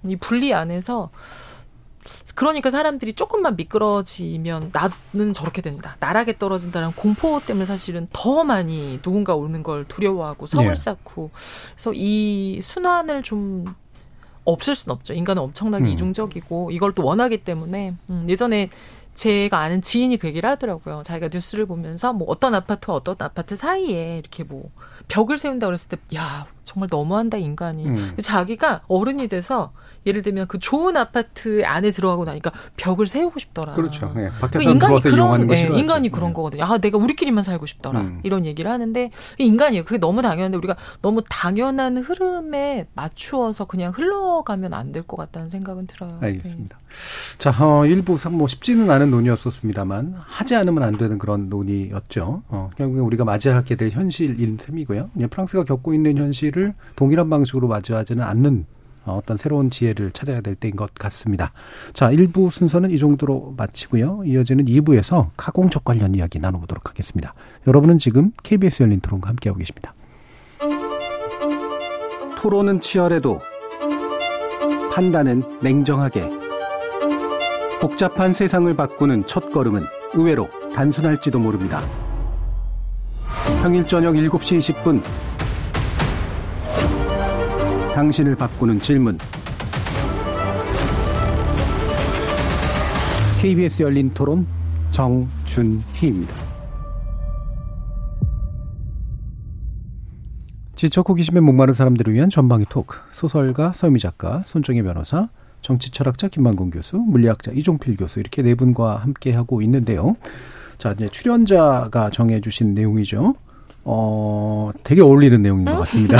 [0.04, 1.10] 이 분리 안에서
[2.36, 5.96] 그러니까 사람들이 조금만 미끄러지면 나는 저렇게 된다.
[5.98, 10.76] 나락에 떨어진다는 공포 때문에 사실은 더 많이 누군가 오는 걸 두려워하고 성을 예.
[10.76, 13.64] 쌓고 그래서 이 순환을 좀
[14.44, 15.12] 없을 순 없죠.
[15.12, 15.88] 인간은 엄청나게 음.
[15.88, 18.70] 이중적이고 이걸 또 원하기 때문에 음, 예전에
[19.14, 21.02] 제가 아는 지인이 그 얘기를 하더라고요.
[21.04, 24.70] 자기가 뉴스를 보면서 뭐 어떤 아파트와 어떤 아파트 사이에 이렇게 뭐
[25.08, 27.84] 벽을 세운다 그랬을 때 야 정말 너무한다 인간이.
[27.86, 28.14] 음.
[28.20, 29.72] 자기가 어른이 돼서
[30.06, 33.74] 예를 들면 그 좋은 아파트 안에 들어가고 나니까 벽을 세우고 싶더라.
[33.74, 34.12] 그렇죠.
[34.16, 34.28] 예.
[34.34, 35.60] 그 밖에서 인간이 그런 거 예.
[35.78, 36.34] 인간이 그런 예.
[36.34, 36.64] 거거든요.
[36.64, 38.20] 아 내가 우리끼리만 살고 싶더라 음.
[38.22, 39.84] 이런 얘기를 하는데 인간이에요.
[39.84, 45.86] 그게 너무 당연한데 우리가 너무 당연한 흐름에 맞추어서 그냥 흘러가면 안 될 것 같다는 생각은
[45.86, 46.18] 들어요.
[46.20, 46.26] 네.
[46.28, 46.78] 알겠습니다.
[47.38, 52.42] 자, 어, 일부 상- 뭐 쉽지는 않은 논의였었습니다만 하지 않으면 안 되는 그런 논의였죠.
[52.48, 55.10] 어, 결국에 우리가 맞이하게 될 현실인 셈이고요.
[55.30, 58.66] 프랑스가 겪고 있는 현실을 동일한 방식으로 맞이하지는 않는
[59.04, 61.52] 어, 어떤 새로운 지혜를 찾아야 될 때인 것 같습니다.
[61.92, 64.22] 자, 1부 순서는 이 정도로 마치고요.
[64.24, 67.34] 이어지는 2부에서 가공적 관련 이야기 나눠보도록 하겠습니다.
[67.66, 69.94] 여러분은 지금 KBS 열린 토론과 함께하고 계십니다.
[72.38, 73.40] 토론은 치열해도
[74.92, 76.28] 판단은 냉정하게
[77.80, 79.84] 복잡한 세상을 바꾸는 첫 걸음은
[80.14, 81.82] 의외로 단순할지도 모릅니다.
[83.62, 85.00] 평일 저녁 7시 20분
[87.92, 89.18] 당신을 바꾸는 질문
[93.40, 94.46] KBS 열린 토론
[94.92, 96.34] 정준희입니다.
[100.74, 105.28] 지적 호기심에 목마른 사람들을 위한 전방위 토크 소설가 서유미 작가 손정혜 변호사
[105.60, 110.16] 정치철학자 김만곤 교수 물리학자 이종필 교수 이렇게 네 분과 함께 하고 있는데요.
[110.78, 113.34] 자 이제 출연자가 정해 주신 내용이죠.
[113.84, 116.18] 어 되게 어울리는 내용인 것 같습니다.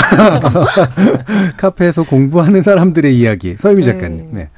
[1.57, 3.93] 카페에서 공부하는 사람들의 이야기 서유미 네.
[3.93, 4.29] 작가님.
[4.33, 4.49] 네.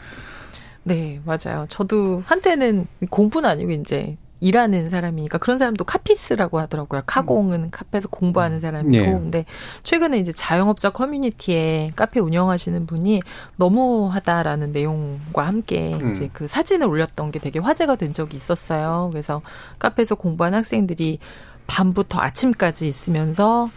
[0.85, 1.67] 네, 맞아요.
[1.69, 7.03] 저도 한때는 공부는 아니고 이제 일하는 사람이니까 그런 사람도 카피스라고 하더라고요.
[7.07, 8.95] 카공은 카페에서 공부하는 사람이고.
[9.03, 9.11] 예.
[9.11, 9.47] 근데
[9.85, 13.23] 최근에 이제 자영업자 커뮤니티에 카페 운영하시는 분이
[13.57, 16.11] 너무하다라는 내용과 함께 음.
[16.11, 19.09] 이제 그 사진을 올렸던 게 되게 화제가 된 적이 있었어요.
[19.13, 19.41] 그래서
[19.79, 21.21] 카페에서 공부한 학생들이
[21.67, 23.71] 밤부터 아침까지 있으면서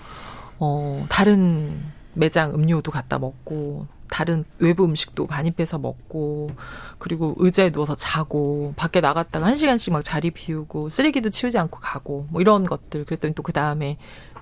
[0.59, 1.83] 어 다른
[2.13, 6.49] 매장 음료도 갖다 먹고 다른 외부 음식도 반입해서 먹고
[6.97, 12.25] 그리고 의자에 누워서 자고 밖에 나갔다가 한 시간씩 막 자리 비우고 쓰레기도 치우지 않고 가고
[12.29, 13.05] 뭐 이런 것들.
[13.05, 13.97] 그랬더니 또 그 다음에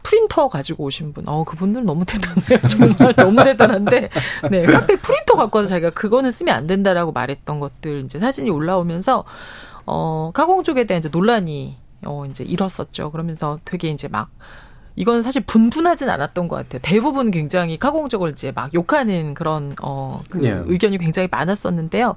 [0.05, 2.61] 프린터 가지고 오신 분, 어 그분들 너무 대단해요.
[2.69, 4.09] 정말 너무 대단한데,
[4.51, 9.23] 네 카페 프린터 갖고 와서 자기가 그거는 쓰면 안 된다라고 말했던 것들 이제 사진이 올라오면서
[9.87, 13.11] 어 가공 쪽에 대한 이제 논란이 어 이제 일었었죠.
[13.11, 14.29] 그러면서 되게 이제 막
[14.95, 16.79] 이건 사실 분분하진 않았던 것 같아요.
[16.81, 20.61] 대부분 굉장히 카공적을 이제 막 욕하는 그런 어그 예.
[20.65, 22.15] 의견이 굉장히 많았었는데요.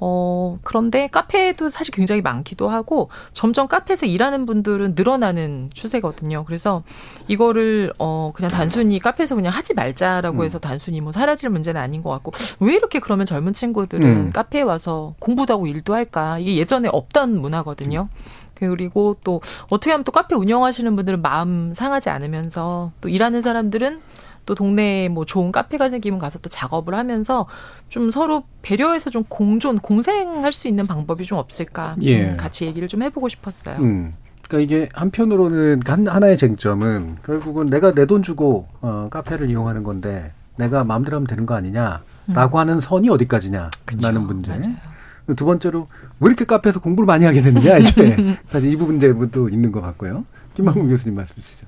[0.00, 6.44] 어 그런데 카페도 사실 굉장히 많기도 하고 점점 카페에서 일하는 분들은 늘어나는 추세거든요.
[6.44, 6.82] 그래서
[7.28, 10.44] 이거를 어 그냥 단순히 카페에서 그냥 하지 말자라고 음.
[10.44, 14.32] 해서 단순히 뭐 사라질 문제는 아닌 것 같고 왜 이렇게 그러면 젊은 친구들은 음.
[14.32, 16.38] 카페에 와서 공부도 하고 일도 할까?
[16.38, 18.08] 이게 예전에 없던 문화거든요.
[18.58, 24.00] 그리고 또 어떻게 하면 또 카페 운영하시는 분들은 마음 상하지 않으면서 또 일하는 사람들은
[24.46, 27.46] 또 동네에 뭐 좋은 카페가 생기면 가서 또 작업을 하면서
[27.88, 31.96] 좀 서로 배려해서 좀 공존, 공생할 수 있는 방법이 좀 없을까?
[32.02, 32.30] 예.
[32.30, 33.76] 음, 같이 얘기를 좀 해보고 싶었어요.
[33.80, 34.14] 음.
[34.48, 40.32] 그러니까 이게 한편으로는 한 하나의 쟁점은 결국은 내가 내 돈 주고 어, 카페를 이용하는 건데
[40.56, 44.26] 내가 마음대로 하면 되는 거 아니냐라고 하는 선이 어디까지냐라는 음.
[44.26, 44.50] 문제.
[44.52, 44.74] 맞아요.
[45.34, 45.88] 두 번째로
[46.20, 48.16] 왜 이렇게 카페에서 공부를 많이 하게 됐느냐 애초에
[48.48, 50.24] 사실 이 부분도 있는 것 같고요.
[50.54, 51.66] 김만국 교수님 말씀 주시죠.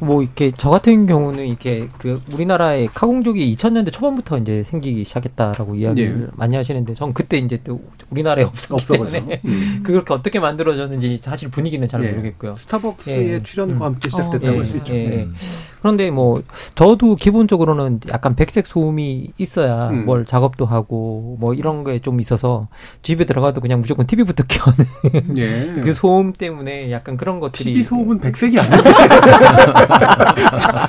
[0.00, 6.22] 뭐 이렇게 저 같은 경우는 이렇게 그 우리나라의 카공족이 2000년대 초반부터 이제 생기기 시작했다라고 이야기를
[6.22, 6.26] 예.
[6.36, 8.86] 많이 하시는데 전 그때 이제 또 우리나라에 없었기.
[8.86, 9.80] 때문에 음.
[9.84, 12.08] 그렇게 어떻게 만들어졌는지 사실 분위기는 잘 예.
[12.10, 12.56] 모르겠고요.
[12.56, 13.42] 스타벅스의 예.
[13.42, 14.10] 출연과 함께 음.
[14.10, 15.32] 시작됐다고 어, 할수 예, 있죠.
[15.80, 16.42] 그런데 뭐
[16.74, 20.04] 저도 기본적으로는 약간 백색 소음이 있어야 음.
[20.04, 22.68] 뭘 작업도 하고 뭐 이런 게좀 있어서
[23.02, 25.80] 집에 들어가도 그냥 무조건 TV부터 켜는 예.
[25.82, 28.90] 그 소음 때문에 약간 그런 것들이 TV 소음은 백색이 아닌데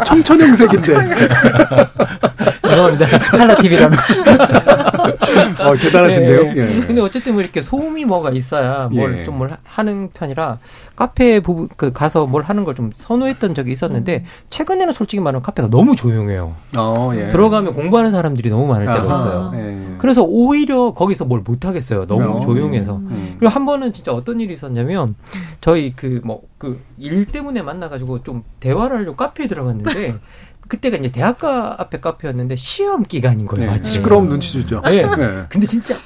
[0.05, 0.93] 청천형색인데
[2.72, 3.05] 죄송합니다.
[3.19, 3.97] 칼라 TV라는.
[5.61, 6.41] 어, 대단하신데요.
[6.41, 6.61] 예, 예.
[6.61, 6.86] 예.
[6.86, 9.24] 근데 어쨌든 뭐 이렇게 소음이 뭐가 있어야 뭘 예.
[9.24, 10.59] 좀뭘 하는 편이라
[10.95, 15.69] 카페 부분 그 가서 뭘 하는 걸 좀 선호했던 적이 있었는데 최근에는 솔직히 말하면 카페가
[15.69, 16.55] 너무 조용해요.
[16.78, 17.28] 어, 예.
[17.28, 19.03] 들어가면 공부하는 사람들이 너무 많을 때가.
[19.03, 19.51] 있어요.
[19.55, 19.95] 예.
[19.97, 22.05] 그래서 오히려 거기서 뭘 못 하겠어요.
[22.07, 22.95] 너무 어, 조용해서.
[22.97, 23.36] 음.
[23.39, 25.15] 그리고 한 번은 진짜 어떤 일이 있었냐면
[25.59, 30.13] 저희 그 뭐 그 일 때문에 만나가지고 좀 대화를 하려고 카페에 들어갔는데
[30.72, 33.65] 그때가 이제 대학가 앞에 카페였는데 시험 기간인 거예요.
[33.65, 33.72] 네.
[33.72, 33.91] 마치.
[33.91, 34.82] 시끄러움 눈치 주죠.
[34.88, 34.99] 예.
[34.99, 35.45] 예.
[35.49, 35.97] 근데 진짜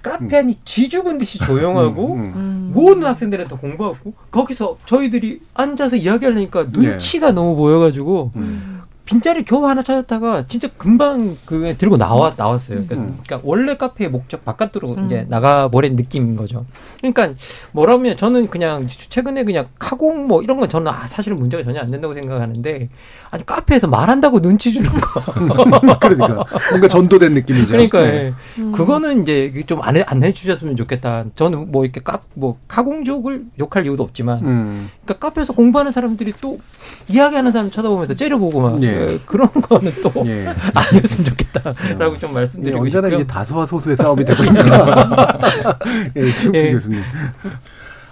[0.00, 2.32] 카페 안이 쥐 죽은 듯이 조용하고 음, 음.
[2.36, 2.70] 음.
[2.72, 7.32] 모든 학생들은 다 공부하고 거기서 저희들이 앉아서 이야기하려니까 눈치가 네.
[7.32, 8.80] 너무 보여가지고 음.
[9.04, 12.84] 빈자리 겨우 하나 찾았다가 진짜 금방 그게 들고 나와 나왔어요.
[12.86, 13.18] 그러니까, 음.
[13.24, 15.06] 그러니까 원래 카페의 목적 바깥으로 음.
[15.06, 16.64] 이제 나가 버린 느낌인 거죠.
[16.98, 17.34] 그러니까
[17.72, 21.90] 뭐라면 저는 그냥 최근에 그냥 카공 뭐 이런 건 저는 아, 사실은 문제가 전혀 안
[21.90, 22.88] 된다고 생각하는데
[23.30, 25.20] 아니 카페에서 말한다고 눈치 주는 거.
[25.98, 27.72] 그러니까 뭔가 전도된 느낌이죠.
[27.72, 28.32] 그러니까 네.
[28.58, 28.62] 예.
[28.72, 31.24] 그거는 이제 좀안 해주셨으면 좋겠다.
[31.34, 34.90] 저는 뭐 이렇게 카뭐 카공족을 욕할 이유도 없지만 음.
[35.04, 36.60] 그러니까 카페에서 공부하는 사람들이 또
[37.08, 38.92] 이야기하는 사람 쳐다보면서 째려보고 막 예.
[39.10, 40.46] 예, 그런 거는 또 예.
[40.74, 43.20] 아니었으면 좋겠다라고 좀 예, 말씀드리고 언제나 싶고요.
[43.20, 45.78] 이게 다수와 소수의 싸움이 되고 있습니다.
[46.16, 46.72] 예, 최욱기 예.
[46.72, 47.02] 교수님.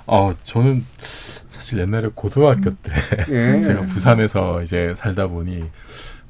[0.07, 0.85] 어, 저는
[1.49, 2.93] 사실 옛날에 고등학교 때
[3.29, 3.61] 예.
[3.63, 5.65] 제가 부산에서 이제 살다 보니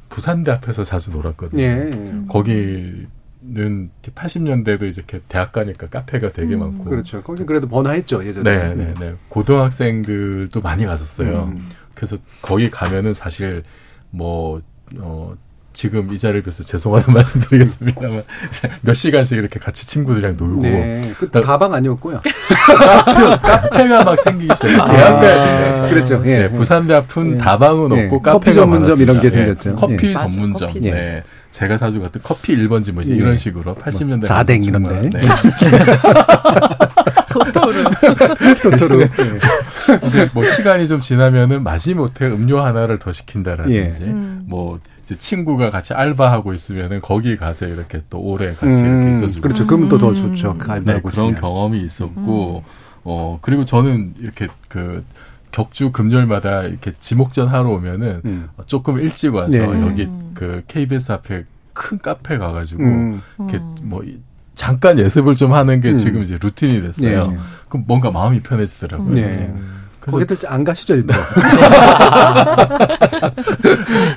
[0.09, 1.63] 부산대 앞에서 자주 놀았거든요.
[1.63, 1.91] 예.
[2.29, 3.09] 거기는
[4.03, 6.85] 80년대도 이제 이렇게 대학 가니까 카페가 되게 많고.
[6.85, 7.23] 그렇죠.
[7.23, 8.51] 거기 그래도 번화했죠 예전에.
[8.51, 9.15] 네, 네, 네.
[9.29, 11.45] 고등학생들도 많이 갔었어요.
[11.53, 11.69] 음.
[11.95, 13.63] 그래서 거기 가면은 사실
[14.11, 14.61] 뭐,
[14.99, 15.33] 어,
[15.73, 18.25] 지금 이 자리를 빌어서 죄송하다는 말씀 드리겠습니다만,
[18.83, 21.13] 몇 시간씩 이렇게 같이 친구들이랑 놀고, 네.
[21.19, 22.21] 그 나- 가방 아니었고요.
[22.25, 24.87] 카페, 카페가 막 생기기 시작해요.
[24.97, 25.89] 대학가에서.
[25.95, 26.23] 그렇죠.
[26.27, 26.39] 예.
[26.41, 27.39] 네, 부산대 앞은 예.
[27.39, 28.05] 다방은 예.
[28.05, 29.13] 없고 커피 카페가 전문점 많았습니다.
[29.13, 29.31] 이런 게 예.
[29.31, 29.77] 생겼죠.
[29.77, 30.69] 커피 맞아, 전문점.
[30.69, 30.93] 커피 전문점.
[30.93, 31.23] 네.
[31.53, 33.17] 제가 자주 갔던 커피 1번지 뭐지 예.
[33.17, 35.09] 이런 식으로 80년대 자댕 이런데.
[35.11, 35.19] 네.
[37.31, 37.85] 도토르.
[38.63, 39.01] 토토로.
[39.03, 39.09] 예.
[40.07, 44.43] 이제 뭐 시간이 좀 지나면은 마지못해 음료 하나를 더 시킨다라든지 음.
[44.47, 49.43] 뭐 이제 친구가 같이 알바하고 있으면은 거기 가서 이렇게 또 오래 같이 음, 이렇게 있어주고
[49.43, 49.67] 그렇죠.
[49.67, 50.15] 그럼 또더 음.
[50.15, 50.53] 좋죠.
[50.59, 51.35] 네, 갈비하고 그런.
[51.35, 52.65] 경험이 있었고
[53.05, 55.05] 어 그리고 저는 이렇게 그
[55.53, 58.49] 격주 금요일마다 이렇게 지목전 하러 오면은 음.
[58.67, 59.83] 조금 일찍 와서 네.
[59.87, 60.31] 여기 음.
[60.35, 63.23] 그 KBS 앞에 큰 카페 가가지고 음.
[63.39, 63.75] 이렇게 음.
[63.83, 64.19] 뭐 이-
[64.61, 65.95] 잠깐 예습을 좀 하는 게 음.
[65.95, 67.29] 지금 이제 루틴이 됐어요.
[67.29, 67.39] 네.
[67.71, 69.15] 그럼 뭔가 마음이 편해지더라고요.
[69.15, 69.55] 네.
[70.03, 71.19] 거기도 안 가시죠 일부러.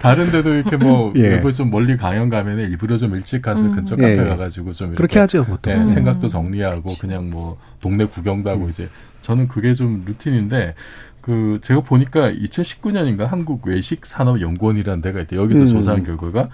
[0.01, 1.21] 다른 데도 이렇게 뭐 예.
[1.21, 3.71] 일부 좀 멀리 강연 가면 은 일부러 좀 일찍 가서 음.
[3.71, 4.29] 근처 예, 카페 예.
[4.31, 5.73] 가가지고 좀 이렇게 그렇게 하죠 보통.
[5.73, 5.87] 네, 음.
[5.87, 8.69] 생각도 정리하고 그냥 뭐 동네 구경도 하고 음.
[8.69, 8.89] 이제
[9.21, 10.75] 저는 그게 좀 루틴인데
[11.21, 15.37] 그 제가 보니까 2019년인가 한국 외식 산업 연구원이라는 데가 있대.
[15.37, 15.67] 여기서 음.
[15.67, 16.49] 조사한 결과가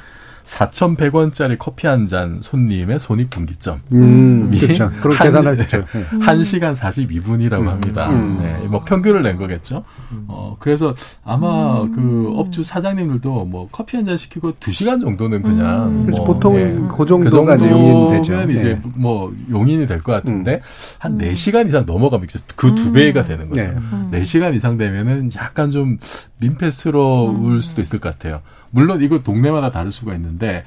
[0.50, 4.90] 4,100원짜리 커피 한 잔 손님의 손익 분기점 음, 이 그렇죠.
[5.00, 5.78] 그런 한- 계산하죠.
[5.78, 5.82] 예.
[6.14, 6.20] 음.
[6.22, 7.68] 1시간 42분이라고 음.
[7.68, 8.10] 합니다.
[8.10, 8.40] 음.
[8.42, 9.84] 네, 뭐 평균을 낸 거겠죠.
[10.28, 11.92] 어, 그래서 아마 음.
[11.92, 16.06] 그 업주 사장님들도 뭐 커피 한 잔 시키고 2시간 정도는 그냥 음.
[16.06, 16.24] 그렇죠.
[16.24, 16.88] 뭐, 보통은 예.
[16.88, 18.24] 그그 정도가 이제 용인이 되죠.
[18.34, 18.82] 정도면 이제 예.
[18.96, 20.62] 뭐 용인이 될 것 같은데
[20.98, 21.18] 한 음.
[21.20, 22.94] 4시간 이상 넘어가면 그두 음.
[22.94, 23.68] 배가 되는 거죠.
[23.68, 23.74] 네.
[23.76, 24.10] 음.
[24.14, 25.98] 4시간 이상 되면은 약간 좀
[26.38, 27.62] 민폐스러울 음.
[27.62, 28.42] 수도 있을 것 같아요.
[28.72, 30.64] 물론 이거 동네마다 다를 수가 있는데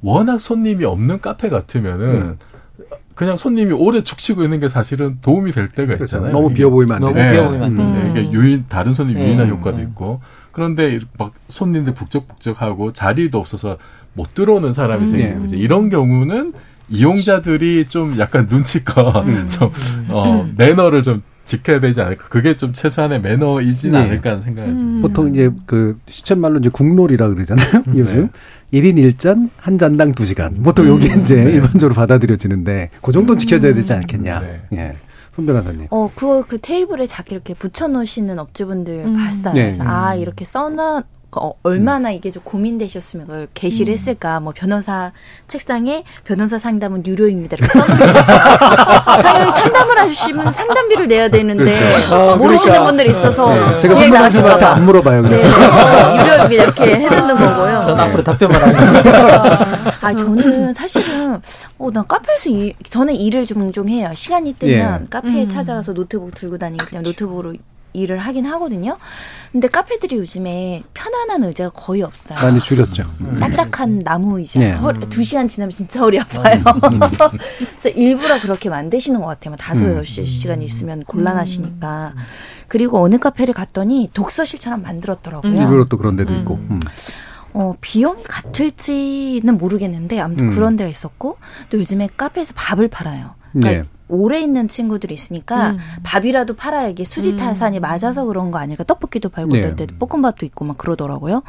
[0.00, 2.38] 워낙 손님이 없는 카페 같으면은 음.
[3.14, 6.04] 그냥 손님이 오래 죽치고 있는 게 사실은 도움이 될 때가 그렇죠.
[6.04, 6.32] 있잖아요.
[6.32, 7.26] 너무 이게 비어 보이면 안 너무 되죠.
[7.26, 7.32] 네.
[7.32, 7.76] 비어 보이면 안 음.
[7.76, 8.12] 돼요.
[8.12, 9.82] 네, 이게 유인 다른 손님 유인한 음, 효과도 음.
[9.84, 10.20] 있고
[10.52, 13.78] 그런데 막 손님들 북적북적하고 자리도 없어서
[14.12, 15.06] 못 들어오는 사람이 음.
[15.06, 15.44] 생기고 네.
[15.44, 16.52] 이제 이런 경우는
[16.90, 19.46] 이용자들이 좀 약간 눈치껏 음.
[19.48, 19.72] 좀
[20.10, 23.98] 어, 매너를 좀 지켜야 되지 않을까 그게 좀 최소한의 매너이진 네.
[23.98, 24.96] 않을까 하는 생각이 듭니다.
[24.98, 25.00] 음.
[25.00, 27.82] 보통 이제 그 시쳇말로 이제 국놀이라 그러잖아요.
[27.86, 27.98] 네.
[28.00, 28.28] 요즘.
[28.74, 30.62] 1인 1잔, 한 잔당 2시간.
[30.64, 31.20] 보통 요게 음.
[31.20, 31.52] 이제 네.
[31.52, 34.40] 일반적으로 받아들여지는데, 그 정도는 지켜져야 되지 않겠냐.
[34.40, 34.60] 네.
[34.72, 34.96] 예.
[35.36, 35.86] 손 변호사님.
[35.90, 39.16] 어, 그거 그 테이블에 자기 이렇게 붙여놓으시는 업주분들 음.
[39.16, 39.54] 봤어요.
[39.54, 39.64] 네.
[39.64, 41.06] 그래서 아, 이렇게 써놔, 그
[41.40, 44.40] 어, 얼마나 이게 좀 고민되셨으면 그걸 게시를 했을까.
[44.40, 45.12] 뭐 변호사
[45.48, 47.56] 책상에 변호사 상담은 유료입니다.
[47.58, 48.32] 이렇게 써놓은 거죠.
[49.22, 52.84] 당연히 상담을 하시면 상담비를 내야 되는데 아, 모르시는 그러니까.
[52.84, 53.78] 분들이 있어서 네.
[53.78, 54.72] 제가 그냥 선배님한테 나가실까 봐.
[54.74, 55.22] 안 물어봐요.
[55.22, 55.48] 네, 그래서.
[55.48, 56.62] 어, 유료입니다.
[56.62, 57.84] 이렇게 해놓는 거고요.
[57.86, 59.66] 전 앞으로 답변만 하겠습니다.
[60.00, 61.40] 아, 저는 사실은,
[61.78, 64.10] 어, 난 카페에서 일, 저는 일을 종종 해요.
[64.14, 65.06] 시간이 뜨면 예.
[65.10, 65.48] 카페에 음.
[65.48, 67.54] 찾아가서 노트북 들고 다니기 때문에 노트북으로
[67.96, 68.98] 일을 하긴 하거든요.
[69.52, 72.38] 근데 카페들이 요즘에 편안한 의자가 거의 없어요.
[72.38, 73.04] 많이 줄였죠.
[73.20, 73.36] 음.
[73.40, 74.60] 딱딱한 나무 의자.
[74.60, 74.72] 네.
[74.72, 76.62] 허리- 두 시간 지나면 진짜 허리 아파요.
[77.60, 79.50] 그래서 일부러 그렇게 만드시는 것 같아요.
[79.50, 79.96] 뭐 다섯 음.
[79.96, 82.14] 여섯 시간 있으면 곤란하시니까.
[82.68, 85.52] 그리고 어느 카페를 갔더니 독서실처럼 만들었더라고요.
[85.54, 86.54] 일부러 또 그런 데도 있고.
[86.70, 86.80] 음.
[87.54, 90.54] 어, 비용이 같을지는 모르겠는데 아무튼 음.
[90.54, 91.38] 그런 데가 있었고
[91.70, 93.34] 또 요즘에 카페에서 밥을 팔아요.
[93.52, 93.88] 그러니까 네.
[94.08, 95.78] 오래 있는 친구들이 있으니까 음.
[96.02, 99.60] 밥이라도 팔아야 이게 수지 타산이 맞아서 그런 거 아닐까 떡볶이도 팔고 네.
[99.62, 101.42] 또때 볶음밥도 있고 막 그러더라고요.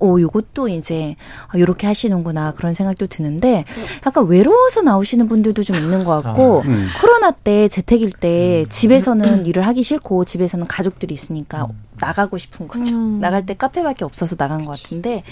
[0.00, 1.16] 오 요것도 이제
[1.48, 3.64] 아, 요렇게 하시는구나 그런 생각도 드는데
[4.06, 6.88] 약간 외로워서 나오시는 분들도 좀 있는 것 같고 음.
[7.00, 11.68] 코로나 때 재택일 때 집에서는 일을 하기 싫고 집에서는 가족들이 있으니까
[12.00, 12.96] 나가고 싶은 거죠.
[12.96, 13.20] 음.
[13.20, 15.22] 나갈 때 카페밖에 없어서 나간 것 같은데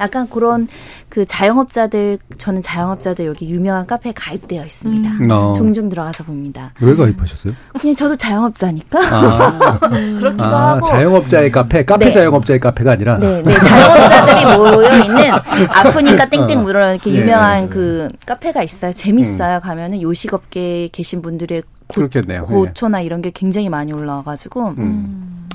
[0.00, 0.68] 약간 그런
[1.08, 5.10] 그 자영업자들 저는 자영업자들 여기 유명한 카페에 가입되어 있습니다.
[5.10, 5.30] 음.
[5.30, 5.52] 어.
[5.52, 6.72] 종종 들어가서 봅니다.
[6.80, 7.54] 왜 가입하셨어요?
[7.78, 9.78] 그냥 저도 자영업자니까 아,
[10.18, 12.12] 그렇기도 아 하고 자영업자의 카페, 카페 네.
[12.12, 13.18] 자영업자의 카페가 아니라.
[13.18, 15.30] 네, 네, 자영업자들이 모여 있는
[15.68, 17.20] 아프니까 땡땡 물어 이렇게 예.
[17.20, 18.92] 유명한 그 카페가 있어요.
[18.92, 19.60] 재밌어요.
[19.60, 22.46] 가면은 요식업계에 계신 분들의 고, 그렇겠네요.
[22.48, 22.54] 예.
[22.54, 25.48] 고초나 이런 게 굉장히 많이 올라와가지고 음.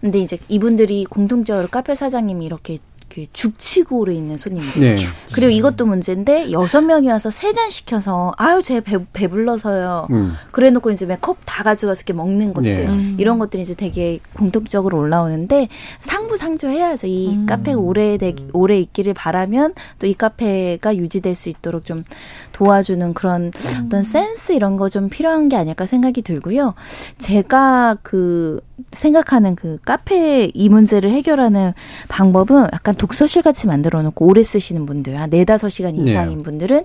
[0.00, 2.78] 근데 이제 이분들이 공통적으로 카페 사장님이 이렇게
[3.12, 4.80] 그 죽치고 오래 있는 손님들.
[4.80, 4.96] 네.
[5.34, 10.06] 그리고 이것도 문제인데 여섯 명이 와서 세 잔 시켜서 아유 제 배, 배불러서요.
[10.10, 10.32] 음.
[10.52, 12.86] 그래놓고 이제 컵 다 가져와서 이렇게 먹는 것들 예.
[12.86, 13.16] 음.
[13.18, 15.66] 이런 것들이 이제 되게 공통적으로 올라오는데
[15.98, 17.08] 상부상조해야죠.
[17.08, 17.46] 이 음.
[17.46, 22.04] 카페가 오래 되, 오래 있기를 바라면 또 이 카페가 유지될 수 있도록 좀
[22.52, 23.84] 도와주는 그런 음.
[23.86, 26.74] 어떤 센스 이런 거 좀 필요한 게 아닐까 생각이 들고요.
[27.18, 28.60] 제가 그
[28.92, 31.72] 생각하는 그 카페 이 문제를 해결하는
[32.08, 36.10] 방법은 약간 독서실 같이 만들어 놓고 오래 쓰시는 분들, 한 네다섯 시간 네.
[36.10, 36.84] 이상인 분들은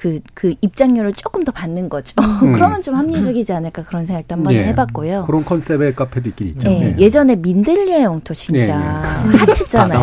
[0.00, 2.14] 그, 그 입장료를 조금 더 받는 거죠.
[2.42, 2.54] 음.
[2.56, 4.64] 그러면 좀 합리적이지 않을까 그런 생각도 한번 예.
[4.68, 5.24] 해봤고요.
[5.26, 6.70] 그런 컨셉의 카페도 있긴 있죠.
[6.70, 6.96] 예, 예.
[6.98, 8.80] 예전에 민델리아 영토 진짜
[9.30, 10.00] 예, 핫했잖아요.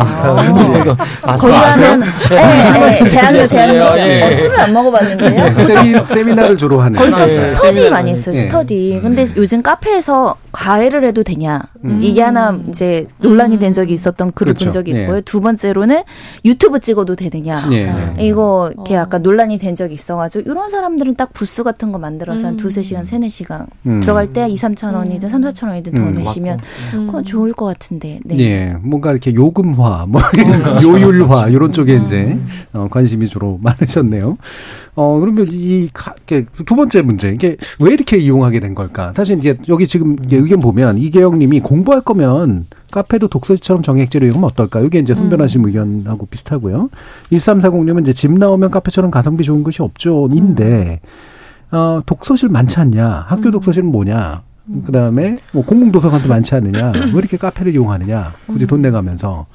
[1.22, 4.22] 아, 거기 가면 예, 예, 대학로 대학로 예.
[4.22, 5.66] 어, 술을 안 먹어봤는데요.
[5.66, 6.96] 세미, 세미나를 주로 하는.
[7.00, 8.12] 거기서 예, 스터디 많이.
[8.12, 8.36] 했어요.
[8.36, 8.42] 예.
[8.42, 9.00] 스터디.
[9.02, 11.60] 근데 요즘 카페에서 과외를 해도 되냐?
[11.84, 11.98] 음.
[12.00, 14.66] 이게 하나 이제 논란이 된 적이 있었던 글을 그렇죠.
[14.66, 15.02] 본 적이 예.
[15.02, 15.20] 있고요.
[15.22, 16.02] 두 번째로는
[16.44, 17.68] 유튜브 찍어도 되느냐?
[17.72, 17.92] 예.
[18.20, 19.00] 이거 이렇게 어.
[19.00, 22.56] 약간 논란이 된 적이 있어가지고 이런 사람들은 딱 부스 같은 거 만들어서 한 음.
[22.56, 24.00] 두세 시간, 세네 시간 음.
[24.00, 26.60] 들어갈 때 2, 3천 원이든 3, 4천 원이든 더 음, 내시면
[26.94, 27.06] 음.
[27.06, 28.20] 그건 좋을 것 같은데.
[28.24, 28.38] 네.
[28.38, 30.20] 예, 뭔가 이렇게 요금화, 뭐
[30.82, 32.38] 요율화 이런 쪽에 이제
[32.72, 34.36] 어, 관심이 주로 많으셨네요.
[35.00, 39.12] 어 그러면 이두 번째 문제 이게 왜 이렇게 이용하게 된 걸까?
[39.14, 44.80] 사실 이게 여기 지금 의견 보면 이계영 님이 공부할 거면 카페도 독서실처럼 정액제로 이용하면 어떨까?
[44.80, 46.90] 이게 이제 손변하신 의견하고 비슷하고요.
[47.30, 50.98] 1340님은 이제 집 나오면 카페처럼 가성비 좋은 것이 없죠 인데
[51.70, 53.26] 어, 독서실 많지 않냐?
[53.28, 54.42] 학교 독서실은 뭐냐?
[54.84, 56.90] 그 다음에 뭐 공공도서관도 많지 않느냐?
[57.14, 58.34] 왜 이렇게 카페를 이용하느냐?
[58.48, 59.46] 굳이 돈 내가면서.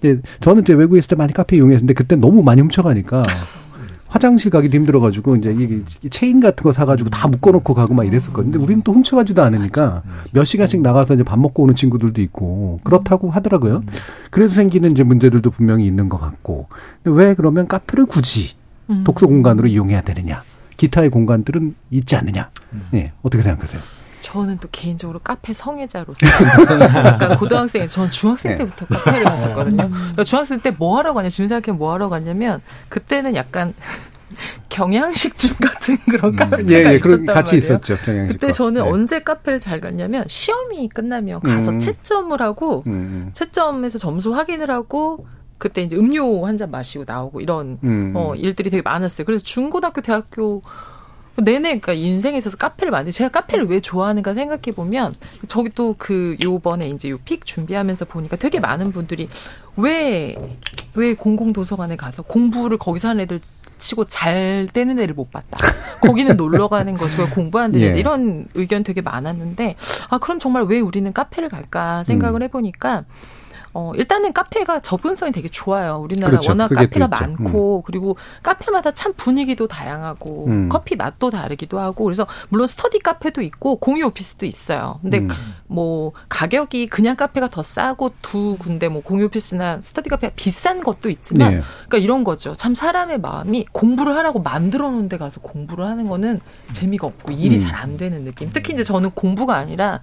[0.00, 3.22] 근데 저는 이제 외국에 있을 때 많이 카페 이용했는데 그때 너무 많이 훔쳐가니까
[4.08, 8.52] 화장실 가기도 힘들어가지고 이제 이게 체인 같은 거 사가지고 다 묶어놓고 가고 막 이랬었거든요.
[8.52, 10.02] 근데 우리는 또 훔쳐가지도 않으니까
[10.32, 13.82] 몇 시간씩 나가서 이제 밥 먹고 오는 친구들도 있고 그렇다고 하더라고요.
[14.30, 16.68] 그래서 생기는 이제 문제들도 분명히 있는 것 같고.
[17.04, 18.56] 왜 그러면 카페를 굳이
[18.90, 19.04] 음.
[19.04, 20.42] 독서 공간으로 이용해야 되느냐?
[20.78, 22.50] 기타의 공간들은 있지 않느냐?
[22.94, 23.80] 예, 어떻게 생각하세요?
[24.32, 26.18] 저는 또 개인적으로 카페 성애자로서
[27.06, 28.58] 약간 고등학생, 전 중학생 네.
[28.58, 29.88] 때부터 카페를 갔었거든요.
[29.88, 32.60] 그러니까 중학생 때 뭐 하러 가냐, 지금 생각해 뭐 하러 갔냐면
[32.90, 33.72] 그때는 약간
[34.68, 37.58] 경양식집 같은 그런 카페가 예, 예, 있었단 그런 같이 말이에요.
[37.76, 37.96] 있었죠.
[38.04, 38.32] 경양식.
[38.40, 41.78] 그때 저는 언제 카페를 잘 갔냐면 시험이 끝나면 가서 음.
[41.78, 45.26] 채점을 하고 음, 채점에서 점수 확인을 하고
[45.56, 49.24] 그때 이제 음료 한 잔 마시고 나오고 이런 음, 어, 일들이 되게 많았어요.
[49.24, 50.62] 그래서 중고등학교, 대학교
[51.42, 55.14] 내내 그러니까 인생에 있어서 카페를 많이 제가 카페를 왜 좋아하는가 생각해 보면
[55.48, 59.28] 저기 또 그 요번에 이제 요 픽 준비하면서 보니까 되게 많은 분들이
[59.76, 60.36] 왜
[60.94, 63.40] 왜 공공 도서관에 가서 공부를 거기서 하는 애들
[63.78, 65.58] 치고 잘 되는 애를 못 봤다.
[66.00, 67.20] 거기는 놀러 가는 거지.
[67.20, 67.98] 왜 공부하는 데 예.
[67.98, 69.76] 이런 의견 되게 많았는데
[70.10, 72.44] 아 그럼 정말 왜 우리는 카페를 갈까 생각을 음.
[72.44, 73.04] 해보니까
[73.78, 76.00] 어, 일단은 카페가 접근성이 되게 좋아요.
[76.02, 76.50] 우리나라 그렇죠.
[76.50, 77.08] 워낙 카페가 있죠.
[77.08, 80.68] 많고, 그리고 카페마다 참 분위기도 다양하고, 음.
[80.68, 84.98] 커피 맛도 다르기도 하고, 그래서 물론 스터디 카페도 있고, 공유 오피스도 있어요.
[85.00, 85.28] 근데 음.
[85.68, 91.08] 뭐, 가격이 그냥 카페가 더 싸고, 두 군데 뭐, 공유 오피스나 스터디 카페가 비싼 것도
[91.08, 91.60] 있지만, 네.
[91.86, 92.54] 그러니까 이런 거죠.
[92.54, 96.40] 참 사람의 마음이 공부를 하라고 만들어 놓은 데 가서 공부를 하는 거는
[96.72, 97.60] 재미가 없고, 일이 음.
[97.60, 98.50] 잘안 되는 느낌.
[98.52, 100.00] 특히 이제 저는 공부가 아니라,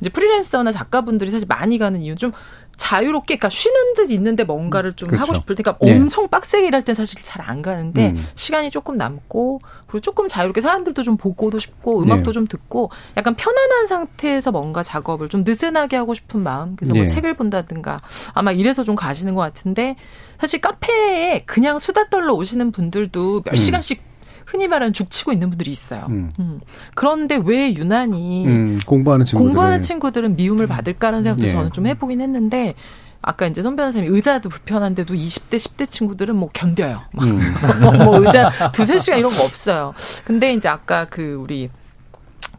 [0.00, 2.32] 이제 프리랜서나 작가분들이 사실 많이 가는 이유 좀
[2.76, 5.22] 자유롭게, 그러니까 쉬는 듯 있는데 뭔가를 좀 그렇죠.
[5.22, 5.96] 하고 싶을 때, 그러니까 네.
[5.96, 8.26] 엄청 빡세게 일할 땐 사실 잘 안 가는데 음.
[8.34, 12.32] 시간이 조금 남고 그리고 조금 자유롭게 사람들도 좀 보고도 싶고 음악도 네.
[12.32, 16.74] 좀 듣고 약간 편안한 상태에서 뭔가 작업을 좀 느슨하게 하고 싶은 마음.
[16.74, 17.00] 그래서 네.
[17.00, 18.00] 뭐 책을 본다든가
[18.34, 19.94] 아마 이래서 좀 가시는 것 같은데
[20.40, 23.56] 사실 카페에 그냥 수다 떨러 오시는 분들도 몇 음.
[23.56, 24.02] 시간씩
[24.46, 26.06] 흔히 말하는 죽치고 있는 분들이 있어요.
[26.08, 26.32] 음.
[26.38, 26.60] 음.
[26.94, 31.50] 그런데 왜 유난히 음, 공부하는 친구들 공부하는 친구들은 미움을 받을까라는 생각도 예.
[31.50, 32.74] 저는 좀 해보긴 했는데
[33.20, 37.02] 아까 이제 손 변호사님이 의자도 불편한데도 20대 10대 친구들은 뭐 견뎌요.
[37.10, 37.40] 막 음.
[38.04, 39.94] 뭐 의자 두세 시간 이런 거 없어요.
[40.24, 41.68] 근데 이제 아까 그 우리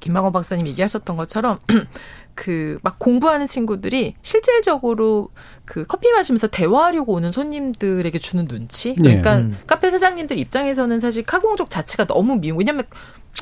[0.01, 1.59] 김만권 박사님 얘기하셨던 것처럼
[2.38, 5.29] 그 막 공부하는 친구들이 실질적으로
[5.65, 8.95] 그 커피 마시면서 대화하려고 오는 손님들에게 주는 눈치.
[8.95, 9.57] 그러니까 음.
[9.67, 12.57] 카페 사장님들 입장에서는 사실 카공족 자체가 너무 미움.
[12.59, 12.85] 왜냐면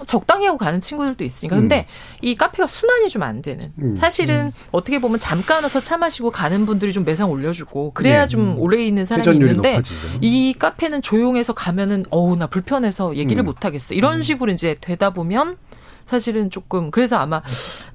[0.08, 1.56] 적당히 하고 가는 친구들도 있으니까.
[1.56, 1.88] 근데
[2.22, 3.72] 이 카페가 순환이 좀 안 되는.
[3.80, 3.96] 음.
[3.96, 8.28] 사실은 어떻게 보면 잠깐 와서 차 마시고 가는 분들이 좀 매상 올려주고 그래야 네.
[8.28, 10.00] 좀 오래 있는 사람이 있는데 높아지죠.
[10.22, 13.46] 이 카페는 조용해서 가면은 어우 나 불편해서 얘기를 음.
[13.46, 13.94] 못 하겠어.
[13.94, 15.58] 이런 식으로 이제 되다 보면
[16.06, 17.42] 사실은 조금 그래서 아마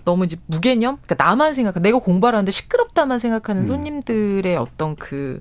[0.04, 3.66] 너무 이제 무개념, 그러니까 나만 생각, 내가 공부를 하는데 시끄럽다만 생각하는 음.
[3.66, 5.40] 손님들의 어떤 그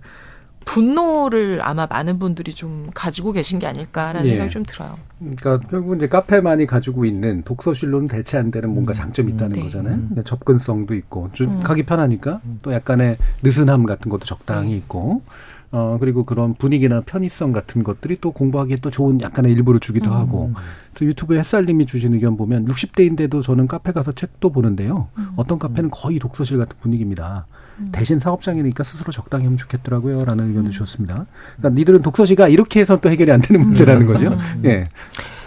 [0.65, 4.32] 분노를 아마 많은 분들이 좀 가지고 계신 게 아닐까라는 예.
[4.32, 4.99] 생각이 좀 들어요.
[5.17, 9.63] 그러니까 결국 이제 카페만이 가지고 있는 독서실로는 대체 안 되는 뭔가 장점이 있다는 네.
[9.63, 9.95] 거잖아요.
[9.95, 11.59] 그러니까 접근성도 있고 좀 음.
[11.61, 15.24] 가기 편하니까 또 약간의 느슨함 같은 것도 적당히 있고
[15.72, 20.15] 어 그리고 그런 분위기나 편의성 같은 것들이 또 공부하기에 또 좋은 약간의 일부를 주기도 음.
[20.15, 20.51] 하고
[20.91, 25.09] 그래서 유튜브에 햇살님이 주신 의견 보면 60대인데도 저는 카페 가서 책도 보는데요.
[25.17, 25.30] 음.
[25.36, 27.45] 어떤 카페는 거의 독서실 같은 분위기입니다.
[27.91, 30.26] 대신 사업장이니까 스스로 적당히 하면 좋겠더라고요.
[30.26, 30.49] 라는 음.
[30.49, 31.26] 의견도 주셨습니다.
[31.57, 34.30] 그러니까 니들은 독서시가 이렇게 해서 또 해결이 안 되는 문제라는 거죠.
[34.30, 34.61] 음.
[34.65, 34.88] 예.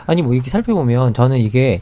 [0.07, 1.81] 아니 뭐 이렇게 살펴보면 저는 이게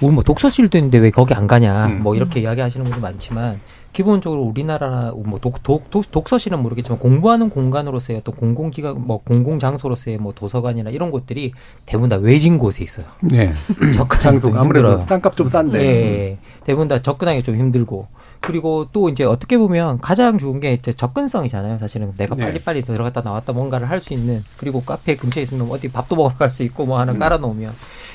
[0.00, 2.02] 우리 뭐 독서실도 있는데 왜 거기 안 가냐 음.
[2.02, 3.60] 뭐 이렇게 이야기하시는 분도 많지만
[3.92, 10.18] 기본적으로 우리나라 뭐 독 독, 독, 독서실은 모르겠지만 공부하는 공간으로서의 어떤 공공기관 뭐 공공 장소로서의
[10.18, 11.52] 뭐 도서관이나 이런 곳들이
[11.86, 13.06] 대부분 다 외진 곳에 있어요.
[13.20, 13.52] 네.
[13.94, 15.06] 접근하기 장소가 좀 아무래도 힘들어요.
[15.06, 15.80] 땅값 좀 싼데.
[15.80, 16.38] 예, 예.
[16.64, 18.06] 대부분 다 접근하기 좀 힘들고
[18.40, 21.78] 그리고 또 이제 어떻게 보면 가장 좋은 게 이제 접근성이잖아요.
[21.78, 22.44] 사실은 내가 네.
[22.44, 26.50] 빨리빨리 들어갔다 나왔다 뭔가를 할 수 있는 그리고 카페 근처에 있으면 어디 밥도 먹으러 갈
[26.50, 27.00] 수 있고 뭐 음.
[27.00, 27.72] 하나 깔아놓으면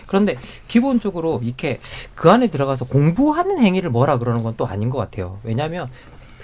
[0.08, 0.36] 그런데
[0.68, 1.80] 기본적으로 이렇게
[2.16, 5.38] 그 안에 들어가서 공부하는 행위를 뭐라 그러는 건 또 아닌 것 같아요.
[5.44, 5.88] 왜냐하면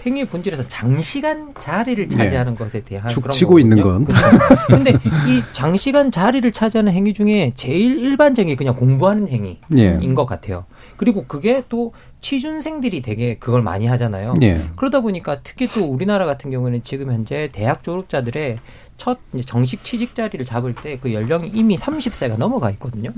[0.05, 3.13] 행위 본질에서 장시간 자리를 차지하는 것에 대한 네.
[3.13, 4.03] 죽 그런 치고 있는 건.
[4.05, 4.39] 거거든요.
[4.67, 4.91] 근데
[5.27, 9.59] 이 장시간 자리를 차지하는 행위 중에 제일 일반적인 게 그냥 공부하는 행위.
[9.77, 9.97] 예.
[10.01, 10.65] 인것 같아요.
[11.02, 14.36] 그리고 그게 또 취준생들이 되게 그걸 많이 하잖아요.
[14.43, 14.68] 예.
[14.76, 18.60] 그러다 보니까 특히 또 우리나라 같은 경우에는 지금 현재 대학 졸업자들의
[19.02, 23.10] 첫 이제 정식 취직 자리를 잡을 때 그 연령이 이미 30세가 넘어가 있거든요.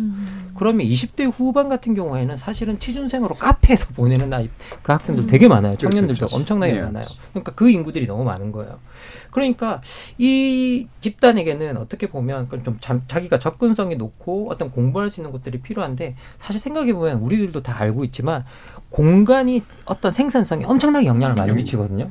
[0.56, 4.50] 그러면 20대 후반 같은 경우에는 사실은 취준생으로 카페에서 보내는 나이
[4.82, 5.76] 그 학생들 되게 많아요.
[5.76, 6.36] 청년들도 그렇죠.
[6.38, 6.82] 엄청나게 예.
[6.82, 7.06] 많아요.
[7.32, 8.80] 그러니까 그 인구들이 너무 많은 거예요.
[9.32, 9.82] 그러니까
[10.18, 16.16] 이 집단에게는 어떻게 보면 그좀 자, 자기가 접근성이 높고 어떤 공부할 수 있는 것들이 필요한데
[16.40, 18.46] 사실 생각해 보면 우리들도 다 알고 있지만
[18.90, 22.08] 공간이 어떤 생산성에 엄청나게 영향을 많이 미치거든요.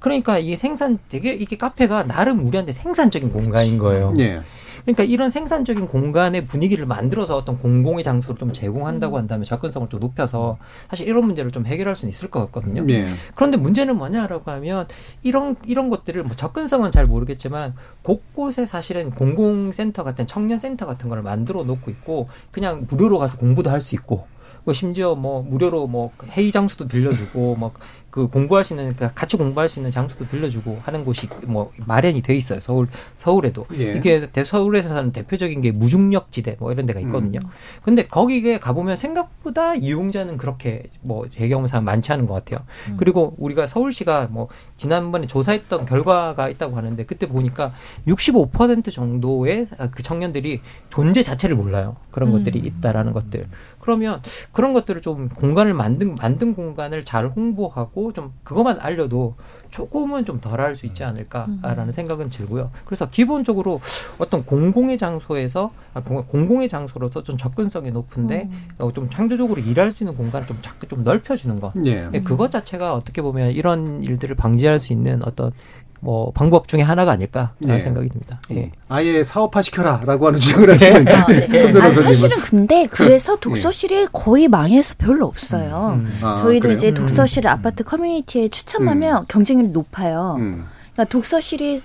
[0.00, 4.14] 그러니까 이 생산 되게 이게 카페가 나름 우리한테 생산적인 공간인 거예요.
[4.18, 4.40] 예.
[4.82, 10.56] 그러니까 이런 생산적인 공간의 분위기를 만들어서 어떤 공공의 장소를 좀 제공한다고 한다면 접근성을 좀 높여서
[10.88, 12.86] 사실 이런 문제를 좀 해결할 수는 있을 것 같거든요.
[12.88, 13.06] 예.
[13.34, 14.88] 그런데 문제는 뭐냐라고 하면
[15.22, 21.62] 이런 이런 것들을 뭐 접근성은 잘 모르겠지만 곳곳에 사실은 공공센터 같은 청년센터 같은 걸 만들어
[21.62, 24.26] 놓고 있고 그냥 무료로 가서 공부도 할 수 있고
[24.64, 27.72] 뭐 심지어 뭐 무료로 뭐 회의 장소도 빌려주고 뭐
[28.10, 32.22] 그 공부할 수 있는 그러니까 같이 공부할 수 있는 장소도 빌려주고 하는 곳이 뭐 마련이
[32.22, 33.94] 돼 있어요 서울 서울에도 예.
[33.94, 37.40] 이게 대- 서울에서는 대표적인 게 무중력지대 뭐 이런 데가 있거든요.
[37.82, 42.64] 근데 거기에 가보면 생각보다 이용자는 그렇게 뭐제 경험상 많지 않은 것 같아요.
[42.96, 47.72] 그리고 우리가 서울시가 뭐 지난번에 조사했던 결과가 있다고 하는데 그때 보니까
[48.06, 51.96] 65% 정도의 그 청년들이 존재 자체를 몰라요.
[52.10, 52.38] 그런 음.
[52.38, 53.46] 것들이 있다라는 것들.
[53.80, 54.22] 그러면
[54.52, 59.34] 그런 것들을 좀 공간을 만든 만든 공간을 잘 홍보하고 좀 그것만 알려도
[59.70, 61.92] 조금은 좀 덜할 수 있지 않을까라는 음.
[61.92, 62.70] 생각은 들고요.
[62.84, 63.80] 그래서 기본적으로
[64.18, 68.68] 어떤 공공의 장소에서 아, 공- 공공의 장소로서 좀 접근성이 높은데 음.
[68.78, 71.72] 어, 좀 창조적으로 일할 수 있는 공간을 좀 자꾸 좀 넓혀주는 것.
[71.86, 72.08] 예.
[72.12, 75.52] 예, 그것 자체가 어떻게 보면 이런 일들을 방지할 수 있는 어떤
[76.00, 77.82] 뭐 방법 중에 하나가 아닐까 라는 예.
[77.82, 78.40] 생각이 듭니다.
[78.52, 78.72] 예.
[78.88, 81.46] 아예 사업화 시켜라라고 하는 주장을 하시는 아, 네.
[81.60, 86.00] 손 아, 변호사님은 사실은 근데 그래서 독서실이 거의 망할 수 별로 없어요.
[86.00, 86.18] 음.
[86.22, 86.76] 아, 저희도 그래요?
[86.76, 90.36] 이제 독서실 아파트 커뮤니티에 추첨하면 경쟁률이 높아요.
[90.38, 90.66] 음.
[90.94, 91.80] 그러니까 독서실이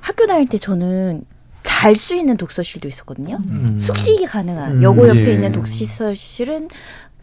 [0.00, 1.24] 학교 다닐 때 저는
[1.62, 3.38] 잘 수 있는 독서실도 있었거든요.
[3.48, 3.78] 음.
[3.78, 5.32] 숙식이 가능한 음, 여고 옆에 예.
[5.34, 6.68] 있는 독서실은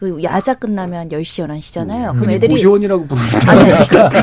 [0.02, 2.14] 그 야자 끝나면 10시, 11시잖아요.
[2.16, 3.64] 그럼 애들이 고시원이라고 부르는 아니,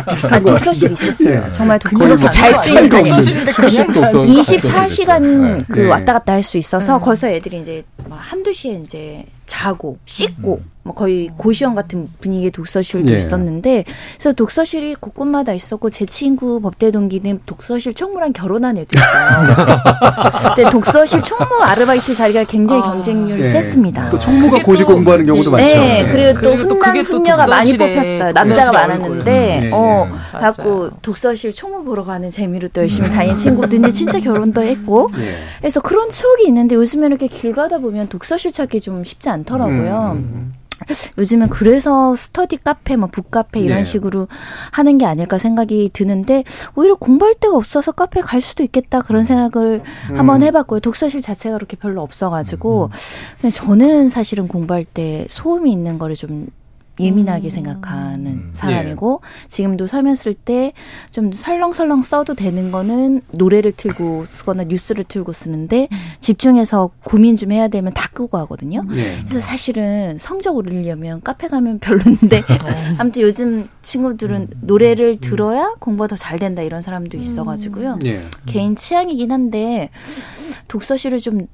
[0.10, 1.44] 비슷한 아, 독서실이 있었어요.
[1.48, 1.52] 예.
[1.54, 3.86] 정말 독서실 뭐잘수 있는 독서실인데 독서실.
[3.86, 5.64] 숙식 독서 24시간 네.
[5.70, 5.88] 그 네.
[5.88, 7.00] 왔다 갔다 할 수 있어서 음.
[7.02, 13.12] 거기서 애들이 이제 막 한두 시에 이제 자고 씻고 뭐 거의 고시원 같은 분위기의 독서실도
[13.12, 13.18] 예.
[13.18, 13.84] 있었는데
[14.18, 19.56] 그래서 독서실이 곳곳마다 있었고 제 친구 법대 동기는 독서실 총무랑 결혼한 애도 있어요.
[20.56, 22.92] 근데 독서실 총무 아르바이트 자리가 굉장히 아.
[22.94, 23.44] 경쟁률이 예.
[23.44, 24.10] 셌습니다.
[24.10, 25.66] 또 총무가 고시 또- 공부하는 경우도 많죠.
[25.76, 26.08] 네, 예.
[26.12, 28.32] 그리고 또 그리고 또 훈남 훈녀가 많이 뽑혔어요.
[28.32, 29.70] 남자가 많았는데, 얼굴.
[29.74, 30.40] 어, 음, 예.
[30.40, 30.90] 갖고.
[31.02, 35.24] 독서실 총무 보러 가는 재미로 또 열심히 다닌 친구도 있는데 진짜 결혼도 했고, 예.
[35.60, 40.14] 그래서 그런 추억이 있는데 요즘에 이렇게 길 가다 보면 독서실 찾기 좀 쉽지 않더라고요.
[40.16, 40.54] 음.
[41.18, 43.84] 요즘은 그래서 스터디 카페, 뭐 북카페 이런 네.
[43.84, 44.28] 식으로
[44.72, 46.44] 하는 게 아닐까 생각이 드는데
[46.76, 49.84] 오히려 공부할 데가 없어서 카페 갈 수도 있겠다 그런 생각을
[50.16, 50.80] 한번 해봤고요.
[50.80, 52.90] 독서실 자체가 그렇게 별로 없어가지고
[53.42, 56.48] 근데 저는 사실은 공부할 때 소음이 있는 거를 좀
[57.00, 58.50] 예민하게 생각하는 음.
[58.54, 60.74] 사람이고 지금도 설명 쓸 때
[61.12, 65.88] 좀 설렁설렁 써도 되는 거는 노래를 틀고 쓰거나 뉴스를 틀고 쓰는데
[66.20, 68.86] 집중해서 고민 좀 해야 되면 다 끄고 하거든요.
[68.94, 69.04] 예.
[69.28, 72.44] 그래서 사실은 성적 올리려면 카페 가면 별론데
[72.98, 78.00] 아무튼 요즘 친구들은 노래를 들어야 공부가 더 잘 된다 이런 사람도 있어가지고요.
[78.06, 78.22] 예.
[78.46, 79.90] 개인 취향이긴 한데
[80.68, 81.48] 독서실을 좀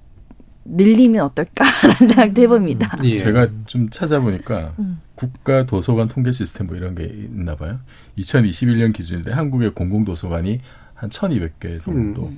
[0.65, 2.97] 늘리면 어떨까라는 생각도 해봅니다.
[3.03, 3.17] 예.
[3.17, 4.99] 제가 좀 찾아보니까 음.
[5.15, 7.79] 국가 도서관 통계 시스템 뭐 이런 게 있나 봐요.
[8.17, 10.59] 2021년 기준인데 한국의 공공도서관이
[10.95, 12.31] 한 1,200개 정도.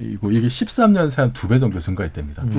[0.00, 2.44] 이고 이게 13년 새 한 두 배 정도 증가했답니다.
[2.44, 2.50] 음.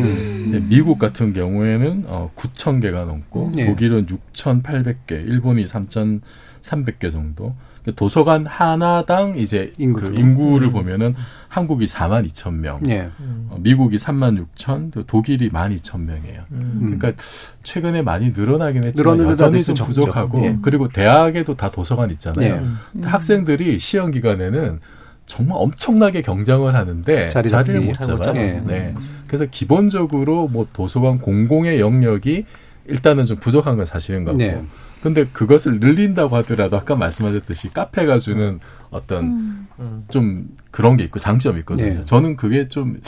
[0.51, 3.65] 근데 미국 같은 경우에는 어 9천 개가 넘고 예.
[3.65, 7.55] 독일은 6,800개, 일본이 3,300개 정도.
[7.81, 10.11] 그러니까 도서관 하나당 이제 인구죠.
[10.11, 11.15] 그 인구를 보면은
[11.47, 13.09] 한국이 4만 2천 명, 예.
[13.49, 16.41] 어, 미국이 3만 6천, 또 독일이 1만 2천 명이에요.
[16.51, 16.97] 음.
[16.99, 17.21] 그러니까
[17.63, 19.75] 최근에 많이 늘어나긴 했지만 여전히 좀.
[19.75, 20.57] 부족하고 예.
[20.61, 22.55] 그리고 대학에도 다 도서관 있잖아요.
[22.55, 22.61] 예.
[22.91, 24.79] 근데 학생들이 시험 기간에는
[25.25, 28.23] 정말 엄청나게 경쟁을 하는데 자리 자리를 못 잡아요.
[28.23, 28.63] 잡아요.
[28.65, 28.95] 네.
[29.27, 32.45] 그래서 기본적으로 뭐 도서관 공공의 영역이
[32.87, 34.43] 일단은 좀 부족한 건 사실인 것 같고.
[34.43, 34.61] 네.
[35.01, 40.05] 근데 그것을 늘린다고 하더라도 아까 말씀하셨듯이 카페가 주는 어떤 음.
[40.09, 41.99] 좀 그런 게 있고 장점이 있거든요.
[41.99, 42.01] 네.
[42.05, 42.99] 저는 그게 좀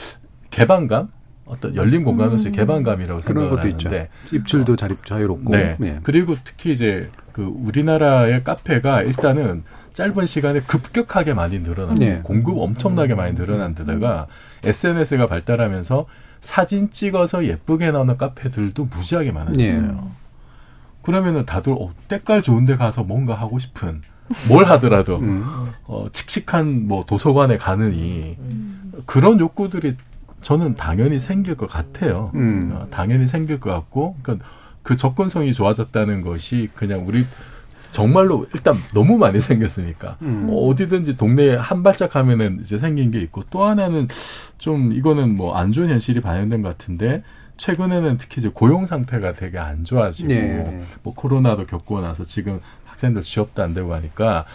[0.52, 1.10] 개방감,
[1.46, 3.90] 어떤 열린 공간으로서의 개방감이라고 그런 생각을 것도 있죠.
[3.90, 5.52] 하는데 입출도 자리 자유롭고.
[5.52, 5.78] 네.
[5.82, 6.00] 예.
[6.04, 9.64] 그리고 특히 이제 그 우리나라의 카페가 일단은
[9.94, 12.22] 짧은 시간에 급격하게 많이 늘어나고 네.
[12.24, 14.28] 공급 엄청나게 많이 늘어난 데다가
[14.64, 16.06] SNS가 발달하면서
[16.40, 20.12] 사진 찍어서 예쁘게 나오는 카페들도 무지하게 많아졌어요.
[21.02, 21.06] 네.
[21.06, 24.02] 그러면은 다들 어, 때깔 좋은데 가서 뭔가 하고 싶은
[24.48, 25.44] 뭘 하더라도 음.
[25.86, 28.38] 어, 칙칙한 뭐 도서관에 가느니
[29.06, 29.96] 그런 욕구들이
[30.42, 32.32] 저는 당연히 생길 것 같아요.
[32.36, 32.72] 음.
[32.74, 34.46] 어, 당연히 생길 것 같고, 그러니까
[34.84, 37.26] 그 접근성이 좋아졌다는 것이 그냥 우리
[37.92, 40.46] 정말로 일단 너무 많이 생겼으니까 음.
[40.48, 44.08] 뭐 어디든지 동네에 한 발짝 하면은 이제 생긴 게 있고 또 하나는
[44.58, 47.22] 좀 이거는 뭐 안 좋은 현실이 반영된 것 같은데
[47.62, 50.82] 최근에는 특히 이제 고용 상태가 되게 안 좋아지고 네.
[51.04, 54.46] 뭐 코로나도 겪고 나서 지금 학생들 취업도 안 되고 하니까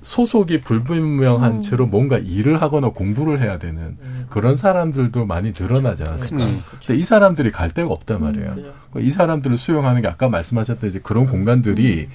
[0.00, 3.98] 소속이 불분명한 채로 뭔가 일을 하거나 공부를 해야 되는
[4.30, 6.44] 그런 사람들도 많이 늘어나지 않았을까.
[6.44, 6.62] 음.
[6.80, 8.56] 근데 이 사람들이 갈 데가 없단 말이에요.
[8.92, 12.08] 그이 사람들을 수용하는 게 아까 말씀하셨던 이제 그런 공간들이 이제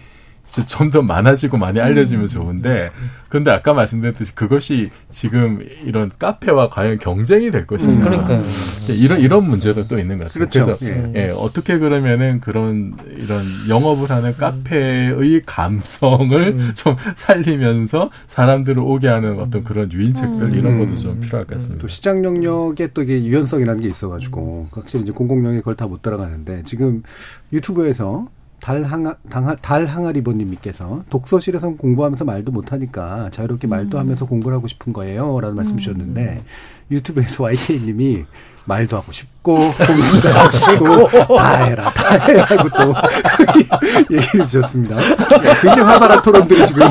[0.68, 2.91] 좀 더 많아지고 많이 알려지면 좋은데,
[3.30, 8.10] 근데 아까 말씀드렸듯이 그것이 지금 이런 카페와 과연 경쟁이 될 것인가.
[8.10, 8.12] 음.
[8.26, 8.43] 그러니까요.
[8.76, 10.47] 이제 이런 이런 문제도 또 있는 것 같아요.
[10.49, 10.72] 그렇죠.
[10.72, 11.14] 래서 예.
[11.16, 19.64] 예, 어떻게 그러면은 그런 이런 영업을 하는 카페의 감성을 좀 살리면서 사람들을 오게 하는 어떤
[19.64, 21.82] 그런 유인책들 이런 것도 좀 필요할 것 같습니다.
[21.82, 26.02] 또 시장 영역에 또 이게 유연성이라는 게 있어가지고 확실히 이제 공공 영역에 그걸 다 못
[26.02, 27.04] 따라가는데 지금
[27.52, 28.28] 유튜브에서
[28.62, 35.39] 달항아, 당하, 달항아리보님께서 독서실에서 공부하면서 말도 못하니까 자유롭게 말도 하면서 공부를 하고 싶은 거예요.
[35.41, 36.43] 라는 말씀 주셨는데
[36.91, 38.26] 유튜브에서 YK님이
[38.66, 41.07] 말도 하고 싶고 공부도 하고 싶고
[41.38, 42.93] 다 해라 다해 하고 또
[44.16, 44.95] 얘기를 주셨습니다.
[44.97, 46.82] 네, 굉장히 활발한 토론들이 지금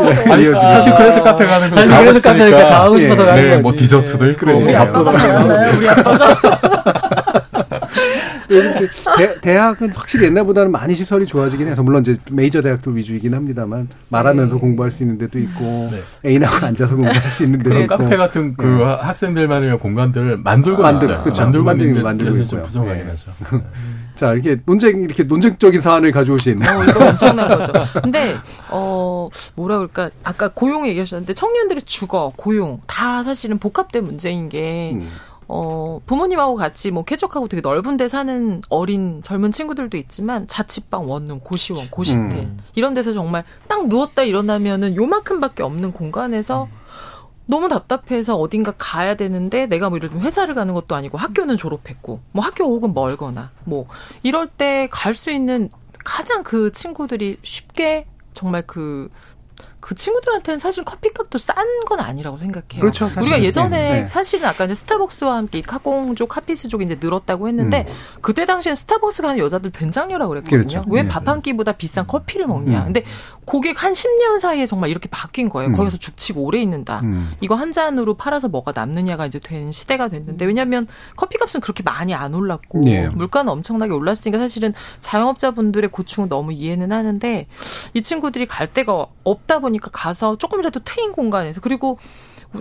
[0.00, 2.68] 네, 아니, 이어지고 사실 그래서 카페 가는 거 아니, 가고 그래서 카페 싶으니까.
[2.68, 3.62] 가고 싶어서 예, 가는 네, 거지.
[3.62, 4.92] 뭐 디저트도 있고 뭐 그러니까요.
[4.92, 7.17] 밥도 먹고 우리 아빠가
[8.48, 13.88] 네, 대, 대학은 확실히 옛날보다는 많이 시설이 좋아지긴 해서 물론 이제 메이저 대학들 위주이긴 합니다만
[14.08, 14.60] 말하면서 네.
[14.60, 16.00] 공부할 수 있는 데도 있고 네.
[16.30, 18.84] 애인하고 앉아서 공부할 수 있는 데도 그런 있고 카페 같은 그 네.
[18.84, 21.22] 학생들만의 공간들을 만들고 만들- 있어요.
[21.22, 21.42] 그렇죠.
[21.42, 22.66] 만들고 만들고 있는지 만들고 그래서 좀 있고요.
[22.66, 23.10] 부정하긴 네.
[23.10, 23.32] 하죠.
[24.14, 27.72] 자 이렇게 논쟁 이렇게 논쟁적인 사안을 가져오신 어, 이거 엄청난 거죠.
[28.02, 28.34] 근데,
[28.68, 30.10] 어, 뭐라 그럴까.
[30.24, 35.08] 아까 고용 얘기하셨는데 청년들이 주거, 고용, 다 사실은 복합된 문제인 게, 음.
[35.50, 41.40] 어, 부모님하고 같이 뭐 쾌적하고 되게 넓은 데 사는 어린 젊은 친구들도 있지만 자취방, 원룸,
[41.40, 42.58] 고시원, 고시텔 음.
[42.74, 46.68] 이런 데서 정말 딱 누웠다 일어나면은 요만큼밖에 없는 공간에서
[47.46, 52.20] 너무 답답해서 어딘가 가야 되는데 내가 뭐 예를 들면 회사를 가는 것도 아니고 학교는 졸업했고
[52.32, 53.86] 뭐 학교 혹은 멀거나 뭐
[54.22, 55.70] 이럴 때 갈 수 있는
[56.04, 59.08] 가장 그 친구들이 쉽게 정말 그
[59.80, 61.56] 그 친구들한테는 사실 커피값도 싼
[61.86, 62.80] 건 아니라고 생각해요.
[62.80, 63.08] 그렇죠.
[63.20, 64.06] 우리가 예전에 네, 네.
[64.06, 67.86] 사실은 아까 이제 스타벅스와 함께 이 카공족, 카피스족이 이제 늘었다고 했는데
[68.20, 70.58] 그때 당시엔 스타벅스 가는 여자들 된장녀라고 그랬거든요.
[70.58, 70.68] 음.
[70.68, 70.84] 그렇죠.
[70.88, 71.08] 왜 네.
[71.08, 72.80] 밥한 끼보다 비싼 커피를 먹냐.
[72.80, 72.84] 음.
[72.86, 73.04] 근데
[73.44, 75.70] 고객 한 10년 사이에 정말 이렇게 바뀐 거예요.
[75.70, 75.74] 음.
[75.74, 77.00] 거기서 죽치고 오래 있는다.
[77.04, 77.32] 음.
[77.40, 82.34] 이거 한 잔으로 팔아서 뭐가 남느냐가 이제 된 시대가 됐는데 왜냐하면 커피값은 그렇게 많이 안
[82.34, 83.08] 올랐고 예.
[83.08, 87.46] 물가는 엄청나게 올랐으니까 사실은 자영업자분들의 고충은 너무 이해는 하는데
[87.94, 91.98] 이 친구들이 갈 데가 없다 보니 까 가서 조금이라도 트인 공간에서 그리고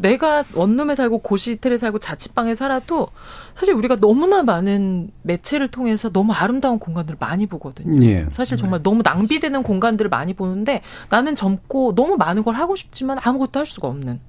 [0.02, 3.08] 내가 원룸에 살고 고시텔에 살고 자취방에 살아도
[3.56, 8.04] 사실 우리가 너무나 많은 매체를 통해서 너무 아름다운 공간들을 많이 보거든요.
[8.06, 8.28] 예.
[8.34, 13.60] 사실 정말 너무 낭비되는 공간들을 많이 보는데 나는 젊고 너무 많은 걸 하고 싶지만 아무것도
[13.60, 14.20] 할 수가 없는.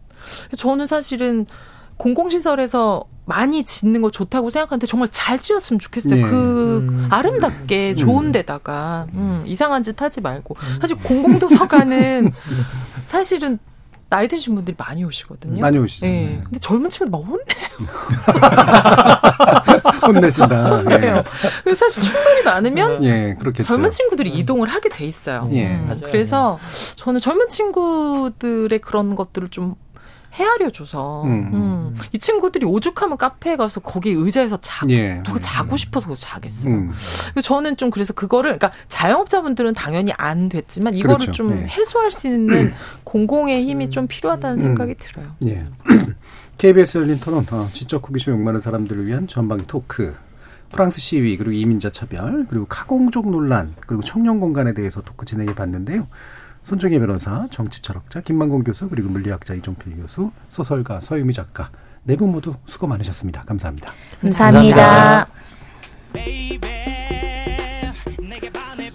[0.57, 1.47] 저는 사실은
[1.99, 6.19] 공공시설에서 많이 짓는 거 좋다고 생각하는데 정말 잘 지었으면 좋겠어요.
[6.19, 6.23] 예.
[6.23, 7.09] 그 음.
[7.11, 12.33] 아름답게 좋은 데다가 음, 이상한 짓 하지 말고 사실 공공도서관은
[13.05, 13.59] 사실은
[14.11, 15.61] 나이 드신 분들이 많이 오시거든요.
[15.61, 16.07] 많이 오시죠.
[16.07, 16.11] 예.
[16.11, 16.41] 네.
[16.43, 17.45] 근데 젊은 친구들 막 혼내.
[20.07, 20.83] 혼내신다.
[20.89, 21.17] 그래요.
[21.17, 21.23] 예.
[21.63, 23.65] 그래서 사실 충돌이 많으면 예, 그렇겠죠.
[23.65, 25.51] 젊은 친구들이 이동을 하게 돼 있어요.
[25.53, 25.67] 예.
[25.67, 26.01] 음, 맞아요.
[26.05, 26.59] 그래서
[26.97, 29.75] 저는 젊은 친구들의 그런 것들을 좀
[30.33, 31.51] 헤아려 줘서 음.
[31.53, 31.97] 음.
[32.13, 35.23] 이 친구들이 오죽하면 카페에 가서 거기 의자에서 자 예.
[35.25, 36.73] 누가 자고 싶어서 거기서 자겠어요.
[36.73, 36.93] 음.
[37.43, 41.33] 저는 좀 그래서 그거를 그러니까 자영업자분들은 당연히 안 됐지만 이거를 그렇죠.
[41.33, 41.67] 좀 네.
[41.67, 42.73] 해소할 수 있는
[43.05, 44.63] 공공의 힘이 좀 필요하다는 음.
[44.63, 45.27] 생각이 들어요.
[45.47, 45.65] 예.
[46.59, 50.15] KBS 열린 토론, 어, 지적 호기심 욕망하는 사람들을 위한 전방 토크.
[50.73, 56.07] 프랑스 시위, 그리고 이민자 차별, 그리고 카공족 논란, 그리고 청년 공간에 대해서 토크 진행해 봤는데요.
[56.69, 61.71] 손정혜 변호사, 정치 철학자, 김만공 교수, 그리고 물리학자 이종필 교수, 소설가 서유미 작가,
[62.05, 63.41] 네 분 모두 수고 많으셨습니다.
[63.45, 63.91] 감사합니다.
[64.21, 65.27] 감사합니다.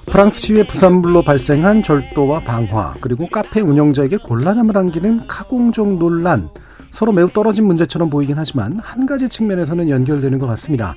[0.05, 6.49] 프랑스 시위의 부산불로 발생한 절도와 방화, 그리고 카페 운영자에게 곤란함을 안기는 카공족 논란,
[6.91, 10.93] 서로 매우 떨어진 문제처럼 보이긴 하지만 한 가지 측면에서는 연결되는 것 같습니다.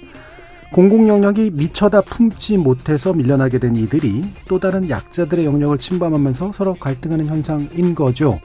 [0.72, 7.26] 공공 영역이 미처다 품지 못해서 밀려나게 된 이들이 또 다른 약자들의 영역을 침범하면서 서로 갈등하는
[7.26, 8.40] 현상인 거죠.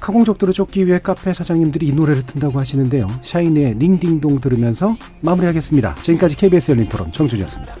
[0.00, 3.06] 카공족들을 쫓기 위해 카페 사장님들이 이 노래를 튼다고 하시는데요.
[3.22, 5.94] 샤이니의 링딩동 들으면서 마무리하겠습니다.
[6.02, 7.76] 지금까지 KBS 열린 토론 정준이었습니다.